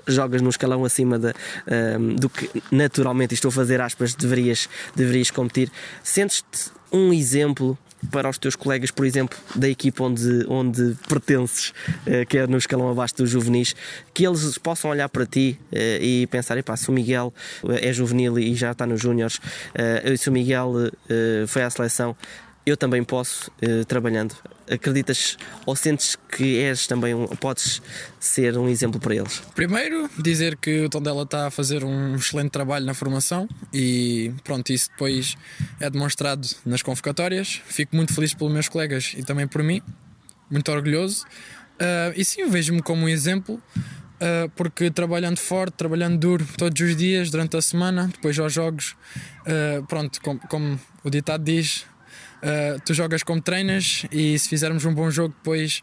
jogas 0.07 0.41
num 0.41 0.49
escalão 0.49 0.85
acima 0.85 1.19
de, 1.19 1.27
um, 1.27 1.31
ehm, 1.67 2.15
do 2.15 2.29
que 2.29 2.49
naturalmente, 2.71 3.33
estou 3.33 3.49
a 3.49 3.51
fazer 3.51 3.81
aspas, 3.81 4.15
deverias, 4.15 4.69
deverias 4.95 5.29
competir, 5.29 5.71
sentes-te 6.03 6.71
um 6.91 7.11
exemplo 7.11 7.77
para 8.11 8.29
os 8.29 8.37
teus 8.37 8.55
colegas, 8.55 8.91
por 8.91 9.05
exemplo, 9.05 9.37
da 9.55 9.67
equipa 9.67 10.03
onde, 10.03 10.45
onde 10.47 10.95
pertences, 11.07 11.73
eh, 12.05 12.25
que 12.25 12.37
é 12.37 12.47
no 12.47 12.57
escalão 12.57 12.89
abaixo 12.89 13.15
dos 13.17 13.29
juvenis, 13.29 13.75
que 14.13 14.25
eles 14.25 14.57
possam 14.57 14.91
olhar 14.91 15.09
para 15.09 15.25
ti 15.25 15.59
eh, 15.71 15.99
e 16.01 16.27
pensar: 16.27 16.57
se 16.77 16.89
o 16.89 16.91
Miguel 16.91 17.33
eh, 17.69 17.89
é 17.89 17.93
juvenil 17.93 18.37
e 18.39 18.55
já 18.55 18.71
está 18.71 18.85
nos 18.85 19.01
Júniores, 19.01 19.39
se 20.17 20.29
o 20.29 20.31
Miguel 20.31 20.73
foi 21.47 21.63
à 21.63 21.69
seleção, 21.69 22.15
eu 22.67 22.75
também 22.75 23.01
posso, 23.01 23.49
uh, 23.63 23.85
trabalhando. 23.85 24.35
Acreditas 24.69 25.37
ou 25.65 25.73
sentes 25.73 26.17
que 26.29 26.59
és 26.59 26.85
também 26.85 27.13
um, 27.13 27.25
podes 27.27 27.81
ser 28.19 28.57
um 28.57 28.67
exemplo 28.67 28.99
para 28.99 29.15
eles? 29.15 29.41
Primeiro, 29.55 30.09
dizer 30.19 30.57
que 30.57 30.81
o 30.81 30.89
Tondela 30.89 31.23
está 31.23 31.47
a 31.47 31.49
fazer 31.49 31.85
um 31.85 32.15
excelente 32.15 32.49
trabalho 32.49 32.85
na 32.85 32.93
formação 32.93 33.47
e 33.73 34.33
pronto, 34.43 34.69
isso 34.73 34.89
depois 34.89 35.37
é 35.79 35.89
demonstrado 35.89 36.45
nas 36.65 36.81
convocatórias. 36.81 37.61
Fico 37.65 37.95
muito 37.95 38.13
feliz 38.13 38.33
pelos 38.33 38.51
meus 38.51 38.67
colegas 38.67 39.13
e 39.15 39.23
também 39.23 39.47
por 39.47 39.63
mim, 39.63 39.81
muito 40.51 40.69
orgulhoso. 40.69 41.23
Uh, 41.75 42.11
e 42.17 42.25
sim, 42.25 42.49
vejo-me 42.49 42.81
como 42.81 43.05
um 43.05 43.09
exemplo. 43.09 43.63
Uh, 44.15 44.49
porque 44.55 44.91
trabalhando 44.91 45.37
forte, 45.37 45.75
trabalhando 45.75 46.17
duro 46.17 46.45
todos 46.57 46.81
os 46.81 46.97
dias, 46.97 47.29
durante 47.29 47.55
a 47.55 47.61
semana, 47.61 48.07
depois 48.07 48.37
aos 48.37 48.51
jogos, 48.51 48.97
pronto, 49.87 50.19
com, 50.21 50.39
como 50.39 50.77
o 51.03 51.09
ditado 51.09 51.43
diz, 51.43 51.85
uh, 52.43 52.79
tu 52.85 52.93
jogas 52.93 53.23
como 53.23 53.41
treinas 53.41 54.05
e 54.11 54.37
se 54.37 54.49
fizermos 54.49 54.85
um 54.85 54.93
bom 54.93 55.09
jogo, 55.09 55.33
depois 55.37 55.81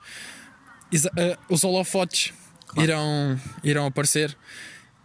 uh, 0.92 1.38
os 1.48 1.64
holofotes 1.64 2.32
claro. 2.66 2.90
irão, 2.90 3.40
irão 3.62 3.86
aparecer. 3.86 4.36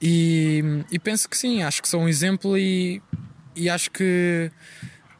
E, 0.01 0.63
e, 0.91 0.97
penso 0.97 1.27
que 1.27 1.37
sim, 1.37 1.61
acho 1.61 1.81
que 1.81 1.87
sou 1.87 2.01
um 2.01 2.07
exemplo 2.07 2.57
e, 2.57 3.01
e 3.55 3.69
acho 3.69 3.91
que 3.91 4.49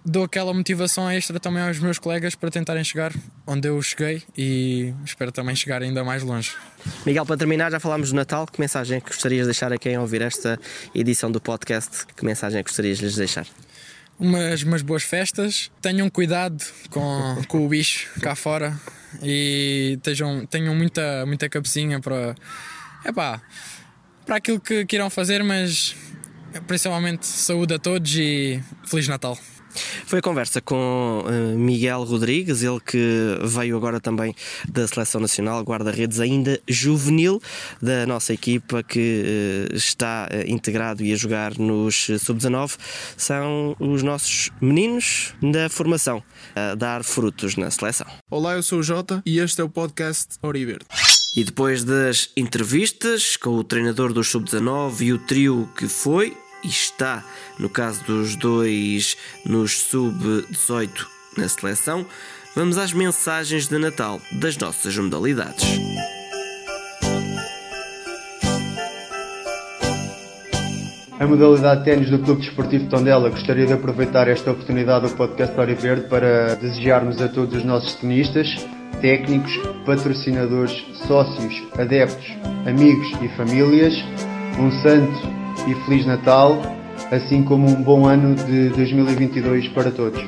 dou 0.06 0.24
aquela 0.24 0.54
motivação 0.54 1.10
extra 1.12 1.40
também 1.40 1.62
aos 1.62 1.80
meus 1.80 2.00
colegas 2.00 2.34
para 2.34 2.50
tentarem 2.50 2.84
chegar 2.84 3.14
onde 3.46 3.68
eu 3.68 3.82
cheguei 3.82 4.24
e 4.38 4.94
espero 5.04 5.32
também 5.32 5.56
chegar 5.56 5.82
ainda 5.82 6.04
mais 6.04 6.24
longe. 6.24 6.56
Miguel, 7.06 7.26
para 7.26 7.38
terminar, 7.38 7.72
já 7.72 7.80
falámos 7.80 8.10
do 8.10 8.16
Natal. 8.16 8.48
Que 8.48 8.60
mensagem 8.60 8.98
é 8.98 9.02
que 9.02 9.08
gostarias 9.08 9.42
de 9.42 9.48
deixar 9.52 9.74
a 9.74 9.78
quem 9.78 9.98
ouvir 9.98 10.22
esta 10.22 10.58
edição 10.96 11.30
do 11.30 11.42
podcast? 11.42 12.06
Que 12.16 12.26
mensagem 12.26 12.60
é 12.60 12.64
que 12.64 12.70
gostarias 12.70 13.00
de 13.00 13.06
lhes 13.06 13.16
deixar? 13.16 13.46
Umas, 14.20 14.64
umas 14.64 14.82
boas 14.82 15.04
festas, 15.04 15.72
tenham 15.82 16.10
cuidado 16.10 16.62
com, 16.90 17.42
com 17.48 17.66
o 17.66 17.70
bicho 17.70 18.10
cá 18.20 18.36
fora 18.36 18.78
e 19.24 19.98
tenham, 20.04 20.46
tenham 20.46 20.76
muita, 20.76 21.26
muita 21.26 21.48
cabecinha 21.48 22.02
para. 22.02 22.36
Epá, 23.06 23.42
para 24.26 24.36
aquilo 24.36 24.60
que, 24.60 24.86
que 24.86 24.96
irão 24.98 25.10
fazer, 25.10 25.42
mas 25.42 25.96
principalmente 26.68 27.26
saúde 27.26 27.74
a 27.76 27.80
todos 27.80 28.14
e 28.16 28.62
Feliz 28.86 29.08
Natal. 29.08 29.38
Foi 30.06 30.20
a 30.20 30.22
conversa 30.22 30.62
com 30.62 31.24
uh, 31.26 31.58
Miguel 31.58 32.04
Rodrigues, 32.04 32.64
ele 32.64 32.80
que 32.80 33.38
veio 33.44 33.78
agora 33.78 34.00
também 34.00 34.36
da 34.68 34.88
Seleção 34.88 35.22
Nacional, 35.22 35.62
guarda-redes 35.64 36.20
ainda 36.20 36.60
juvenil 36.68 37.42
da 37.82 38.06
nossa 38.06 38.34
equipa 38.34 38.82
que 38.84 39.70
uh, 39.72 39.76
está 39.76 40.28
uh, 40.32 40.50
integrado 40.50 41.04
e 41.04 41.14
a 41.14 41.16
jogar 41.16 41.58
nos 41.58 42.08
Sub-19. 42.20 42.78
São 43.18 43.76
os 43.80 44.04
nossos 44.04 44.50
meninos 44.62 45.34
da 45.42 45.70
formação 45.70 46.24
a 46.56 46.76
dar 46.76 47.04
frutos 47.04 47.56
na 47.56 47.70
seleção. 47.70 48.08
Olá, 48.30 48.56
eu 48.56 48.64
sou 48.64 48.80
o 48.80 48.84
Jota 48.84 49.22
e 49.26 49.40
este 49.40 49.62
é 49.62 49.64
o 49.64 49.70
podcast 49.70 50.36
Oriverde. 50.42 50.86
E 51.36 51.44
depois 51.44 51.84
das 51.84 52.30
entrevistas 52.36 53.38
com 53.38 53.52
o 53.52 53.64
treinador 53.64 54.12
do 54.12 54.24
Sub-19 54.24 55.02
e 55.02 55.14
o 55.14 55.20
trio 55.20 55.70
que 55.78 55.88
foi, 55.88 56.36
está, 56.64 57.24
no 57.58 57.70
caso 57.70 58.04
dos 58.06 58.36
dois 58.36 59.18
nos 59.46 59.80
sub-18 59.80 61.06
na 61.38 61.48
seleção, 61.48 62.06
vamos 62.56 62.78
às 62.78 62.94
mensagens 62.94 63.68
de 63.68 63.78
Natal 63.78 64.22
das 64.40 64.58
nossas 64.58 64.96
modalidades. 64.98 65.66
A 71.20 71.28
modalidade 71.28 71.80
de 71.80 71.86
ténis 71.86 72.10
do 72.10 72.20
Clube 72.20 72.42
Desportivo 72.42 72.88
Tondela 72.90 73.30
gostaria 73.30 73.66
de 73.66 73.74
aproveitar 73.74 74.30
esta 74.30 74.52
oportunidade 74.52 75.10
do 75.10 75.16
podcast 75.18 75.60
Hora 75.60 75.76
Verde 75.76 76.08
para 76.08 76.56
desejarmos 76.56 77.22
a 77.22 77.28
todos 77.28 77.58
os 77.58 77.66
nossos 77.66 77.96
tenistas, 77.96 78.48
técnicos, 79.02 79.52
patrocinadores, 79.86 80.82
sócios, 81.08 81.62
adeptos, 81.78 82.26
amigos 82.66 83.08
e 83.22 83.28
famílias 83.36 83.94
um 84.58 84.72
santo 84.82 85.39
e 85.68 85.76
Feliz 85.86 86.06
Natal, 86.06 86.62
assim 87.12 87.44
como 87.44 87.68
um 87.68 87.82
bom 87.82 88.06
ano 88.06 88.36
de 88.36 88.70
2022 88.70 89.68
para 89.70 89.92
todos. 89.92 90.22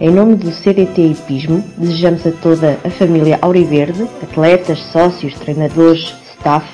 Em 0.00 0.10
nome 0.10 0.34
do 0.36 0.50
CDT 0.50 1.00
Hipismo, 1.00 1.64
desejamos 1.78 2.26
a 2.26 2.30
toda 2.30 2.78
a 2.84 2.90
família 2.90 3.38
Auriverde, 3.40 4.02
atletas, 4.22 4.78
sócios, 4.92 5.34
treinadores, 5.34 6.14
staff 6.36 6.66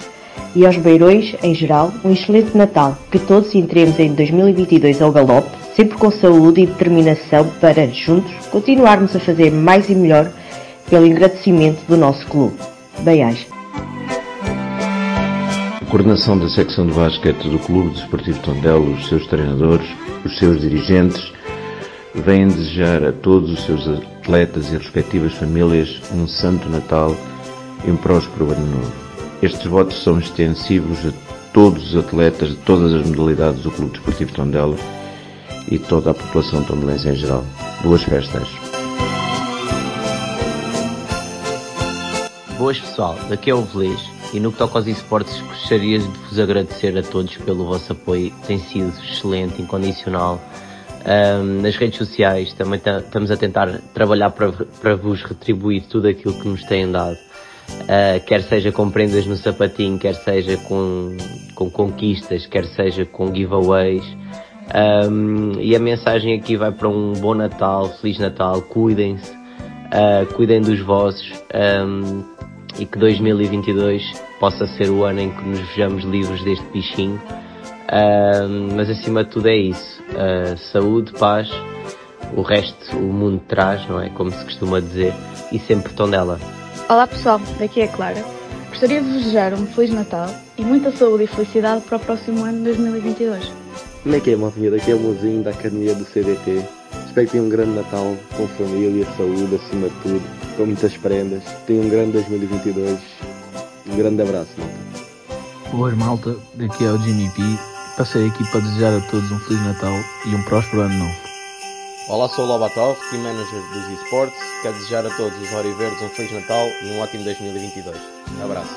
e 0.57 0.67
aos 0.67 0.77
beirões 0.77 1.37
em 1.43 1.55
geral 1.55 1.93
um 2.05 2.13
excelente 2.13 2.57
Natal. 2.57 2.99
Que 3.11 3.19
todos 3.19 3.55
entremos 3.55 4.01
em 4.01 4.13
2022 4.15 5.01
ao 5.01 5.13
galope, 5.13 5.51
sempre 5.77 5.97
com 5.97 6.11
saúde 6.11 6.63
e 6.63 6.67
determinação 6.67 7.47
para, 7.61 7.87
juntos, 7.87 8.33
continuarmos 8.51 9.15
a 9.15 9.21
fazer 9.21 9.53
mais 9.53 9.89
e 9.89 9.95
melhor 9.95 10.29
pelo 10.89 11.07
agradecimento 11.07 11.85
do 11.87 11.97
nosso 11.97 12.27
clube. 12.27 12.57
Bem-aja 13.01 13.60
coordenação 15.91 16.39
da 16.39 16.49
secção 16.49 16.87
de 16.87 16.93
basquete 16.93 17.49
do 17.49 17.59
Clube 17.59 17.91
Desportivo 17.91 18.39
Tondela, 18.43 18.79
os 18.79 19.09
seus 19.09 19.27
treinadores, 19.27 19.89
os 20.25 20.39
seus 20.39 20.61
dirigentes, 20.61 21.33
vêm 22.15 22.47
desejar 22.47 23.03
a 23.03 23.11
todos 23.11 23.51
os 23.51 23.65
seus 23.65 23.89
atletas 23.89 24.69
e 24.69 24.77
respectivas 24.77 25.35
famílias 25.35 26.01
um 26.15 26.29
Santo 26.29 26.69
Natal 26.69 27.17
e 27.85 27.91
um 27.91 27.97
próspero 27.97 28.53
Ano 28.53 28.67
Novo. 28.67 28.93
Estes 29.43 29.67
votos 29.67 30.01
são 30.01 30.21
extensivos 30.21 31.05
a 31.05 31.13
todos 31.53 31.93
os 31.93 31.97
atletas 31.97 32.51
de 32.51 32.57
todas 32.59 32.95
as 32.95 33.05
modalidades 33.05 33.63
do 33.63 33.73
Clube 33.73 33.91
Desportivo 33.91 34.33
Tondela 34.33 34.77
e 35.69 35.77
toda 35.77 36.13
a 36.13 36.15
população 36.15 36.63
tondelense 36.63 37.09
em 37.09 37.17
geral. 37.17 37.45
Boas 37.83 38.05
festas! 38.05 38.47
Boas 42.57 42.79
pessoal, 42.79 43.19
daqui 43.29 43.51
é 43.51 43.55
o 43.55 43.67
Feliz 43.67 44.20
e 44.33 44.41
no 44.41 44.53
que 44.53 44.59
toca 44.59 44.79
aos 44.79 44.87
esportes, 44.87 45.41
gostaria 45.41 45.99
de 45.99 46.07
vos 46.07 46.39
agradecer 46.39 46.97
a 46.97 47.03
todos 47.03 47.37
pelo 47.39 47.65
vosso 47.65 47.93
apoio, 47.93 48.33
tem 48.47 48.59
sido 48.59 48.93
excelente, 49.03 49.61
incondicional. 49.61 50.41
Um, 51.01 51.63
nas 51.63 51.77
redes 51.77 51.99
sociais 51.99 52.53
também 52.53 52.79
estamos 52.79 53.31
a 53.31 53.37
tentar 53.37 53.81
trabalhar 53.95 54.31
para, 54.31 54.53
para 54.53 54.97
vos 54.97 55.23
retribuir 55.23 55.83
tudo 55.89 56.09
aquilo 56.09 56.35
que 56.35 56.47
nos 56.47 56.63
têm 56.65 56.91
dado. 56.91 57.17
Uh, 57.71 58.25
quer 58.27 58.43
seja 58.43 58.71
com 58.71 58.91
prendas 58.91 59.27
no 59.27 59.37
sapatinho, 59.37 59.99
quer 59.99 60.15
seja 60.15 60.57
com, 60.59 61.17
com 61.55 61.71
conquistas, 61.71 62.47
quer 62.47 62.65
seja 62.67 63.05
com 63.07 63.35
giveaways. 63.35 64.05
Um, 64.73 65.59
e 65.59 65.75
a 65.75 65.79
mensagem 65.81 66.39
aqui 66.39 66.57
vai 66.57 66.71
para 66.71 66.89
um 66.89 67.13
bom 67.15 67.35
Natal, 67.35 67.89
Feliz 68.01 68.19
Natal, 68.19 68.63
cuidem-se, 68.63 69.33
uh, 69.33 70.33
cuidem 70.35 70.61
dos 70.61 70.81
vossos. 70.81 71.33
Um, 71.55 72.23
e 72.79 72.87
que 72.87 72.99
2022 72.99 74.03
possa 74.39 74.67
ser 74.67 74.91
o 74.91 75.05
ano 75.05 75.21
em 75.21 75.31
que 75.31 75.43
nos 75.43 75.61
vejamos 75.61 76.05
livres 76.05 76.43
deste 76.45 76.65
bichinho. 76.73 77.21
Uh, 77.91 78.75
mas 78.75 78.89
acima 78.89 79.25
de 79.25 79.31
tudo 79.31 79.49
é 79.49 79.57
isso: 79.57 80.03
uh, 80.11 80.57
saúde, 80.73 81.13
paz, 81.13 81.51
o 82.37 82.43
resto 82.43 82.97
o 82.97 83.13
mundo 83.13 83.43
traz, 83.49 83.87
não 83.89 84.01
é? 84.01 84.09
Como 84.11 84.31
se 84.31 84.45
costuma 84.45 84.81
dizer, 84.81 85.13
e 85.53 85.59
sempre 85.59 85.93
dela. 86.11 86.39
Olá 86.89 87.07
pessoal, 87.07 87.41
daqui 87.59 87.81
é 87.81 87.87
Clara. 87.87 88.25
Gostaria 88.69 89.01
de 89.01 89.09
vos 89.09 89.19
desejar 89.25 89.53
um 89.53 89.67
Feliz 89.67 89.91
Natal 89.91 90.29
e 90.57 90.63
muita 90.63 90.91
saúde 90.93 91.25
e 91.25 91.27
felicidade 91.27 91.83
para 91.83 91.97
o 91.97 92.01
próximo 92.01 92.45
ano 92.45 92.59
de 92.59 92.65
2022. 92.65 93.53
Como 94.03 94.15
é 94.15 94.21
que 94.21 94.31
é, 94.31 94.37
malvinha? 94.37 94.71
Daqui 94.71 94.93
é 94.93 94.95
o 94.95 95.01
mozinho 95.01 95.43
da 95.43 95.51
Academia 95.51 95.95
do 95.95 96.05
CDT. 96.05 96.63
Espero 97.07 97.27
que 97.27 97.33
tenham 97.33 97.47
um 97.47 97.49
grande 97.51 97.73
Natal 97.73 98.17
com 98.37 98.47
família, 98.49 99.05
saúde 99.17 99.57
acima 99.57 99.89
de 99.89 99.95
tudo, 100.03 100.23
com 100.57 100.67
muitas 100.67 100.97
prendas. 100.97 101.43
Tenham 101.67 101.85
um 101.85 101.89
grande 101.89 102.13
2022. 102.13 102.99
Um 103.87 103.97
grande 103.97 104.23
abraço, 104.23 104.51
malta. 104.59 105.71
Boas, 105.71 105.95
malta. 105.95 106.37
Daqui 106.55 106.85
é 106.85 106.91
o 106.91 106.99
Jimmy 106.99 107.31
P. 107.31 107.43
Passei 107.97 108.27
aqui 108.27 108.49
para 108.51 108.61
desejar 108.61 108.97
a 108.97 109.01
todos 109.11 109.31
um 109.31 109.39
Feliz 109.41 109.63
Natal 109.63 109.95
e 110.27 110.35
um 110.35 110.43
próspero 110.45 110.83
Ano 110.83 110.95
Novo. 110.95 111.31
Olá, 112.09 112.29
sou 112.29 112.45
o 112.45 112.49
Lobatov, 112.49 112.99
Team 113.11 113.23
Manager 113.23 113.63
dos 113.73 114.01
eSports. 114.01 114.35
Quero 114.63 114.75
desejar 114.75 115.07
a 115.07 115.11
todos 115.11 115.41
os 115.41 115.53
Oriverdes 115.53 116.03
um 116.03 116.09
Feliz 116.09 116.33
Natal 116.33 116.67
e 116.83 116.93
um 116.93 117.01
ótimo 117.01 117.25
2022. 117.25 117.97
Um 118.39 118.45
abraço. 118.45 118.77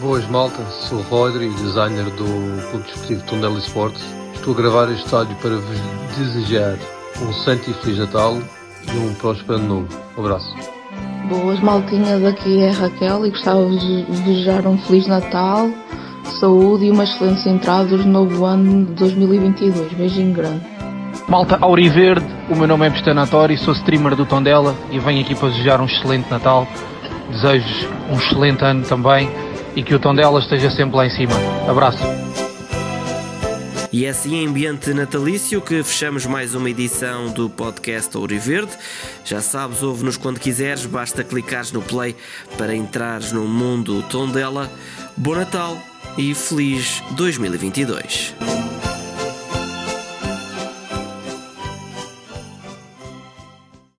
Boas, 0.00 0.26
malta. 0.28 0.64
Sou 0.70 0.98
o 0.98 1.02
Rodri, 1.02 1.50
designer 1.50 2.04
do 2.04 2.70
Clube 2.70 2.86
Desportivo 2.86 3.22
Tondela 3.24 3.58
Esportes. 3.58 4.02
Estou 4.34 4.54
a 4.54 4.56
gravar 4.56 4.90
este 4.92 5.14
áudio 5.14 5.36
para 5.36 5.56
vos 5.56 5.78
desejar 6.16 6.78
um 7.20 7.32
santo 7.32 7.70
e 7.70 7.74
feliz 7.74 7.98
Natal 7.98 8.38
e 8.86 8.96
um 8.98 9.14
próspero 9.14 9.54
ano 9.54 9.80
novo. 9.80 10.02
Um 10.16 10.20
abraço. 10.20 10.75
Boas 11.28 11.58
maltinhas, 11.58 12.24
aqui 12.24 12.60
é 12.60 12.70
Raquel 12.70 13.26
e 13.26 13.30
gostava 13.30 13.68
de 13.68 14.02
desejar 14.04 14.64
um 14.66 14.78
feliz 14.78 15.08
Natal, 15.08 15.68
saúde 16.24 16.86
e 16.86 16.90
uma 16.90 17.02
excelente 17.02 17.48
entrada 17.48 17.96
no 17.96 18.04
novo 18.04 18.44
ano 18.44 18.86
de 18.86 18.92
2022. 18.92 19.92
Beijinho 19.94 20.32
grande. 20.32 20.64
Malta 21.28 21.58
Auriverde, 21.60 22.24
o 22.48 22.54
meu 22.54 22.68
nome 22.68 22.86
é 22.86 22.90
Pistanatório, 22.90 23.58
sou 23.58 23.74
streamer 23.74 24.14
do 24.14 24.24
Tondela 24.24 24.76
e 24.92 25.00
venho 25.00 25.20
aqui 25.20 25.34
para 25.34 25.48
desejar 25.48 25.80
um 25.80 25.86
excelente 25.86 26.30
Natal. 26.30 26.66
Desejo 27.30 27.88
um 28.08 28.14
excelente 28.14 28.64
ano 28.64 28.84
também 28.84 29.28
e 29.74 29.82
que 29.82 29.94
o 29.94 29.98
Tondela 29.98 30.38
esteja 30.38 30.70
sempre 30.70 30.96
lá 30.96 31.06
em 31.06 31.10
cima. 31.10 31.34
Abraço. 31.68 32.25
E 33.92 34.04
é 34.04 34.10
assim 34.10 34.36
em 34.36 34.48
ambiente 34.48 34.92
natalício 34.92 35.60
que 35.60 35.82
fechamos 35.82 36.26
mais 36.26 36.54
uma 36.54 36.68
edição 36.68 37.30
do 37.30 37.48
podcast 37.48 38.16
Ouriverde. 38.16 38.72
Já 39.24 39.40
sabes, 39.40 39.82
ouve-nos 39.82 40.16
quando 40.16 40.40
quiseres, 40.40 40.84
basta 40.86 41.22
clicares 41.22 41.72
no 41.72 41.80
play 41.80 42.16
para 42.58 42.74
entrares 42.74 43.32
no 43.32 43.46
mundo 43.46 44.02
tom 44.10 44.28
dela. 44.28 44.70
Bom 45.16 45.34
Natal 45.34 45.78
e 46.18 46.34
feliz 46.34 47.02
2022. 47.12 48.34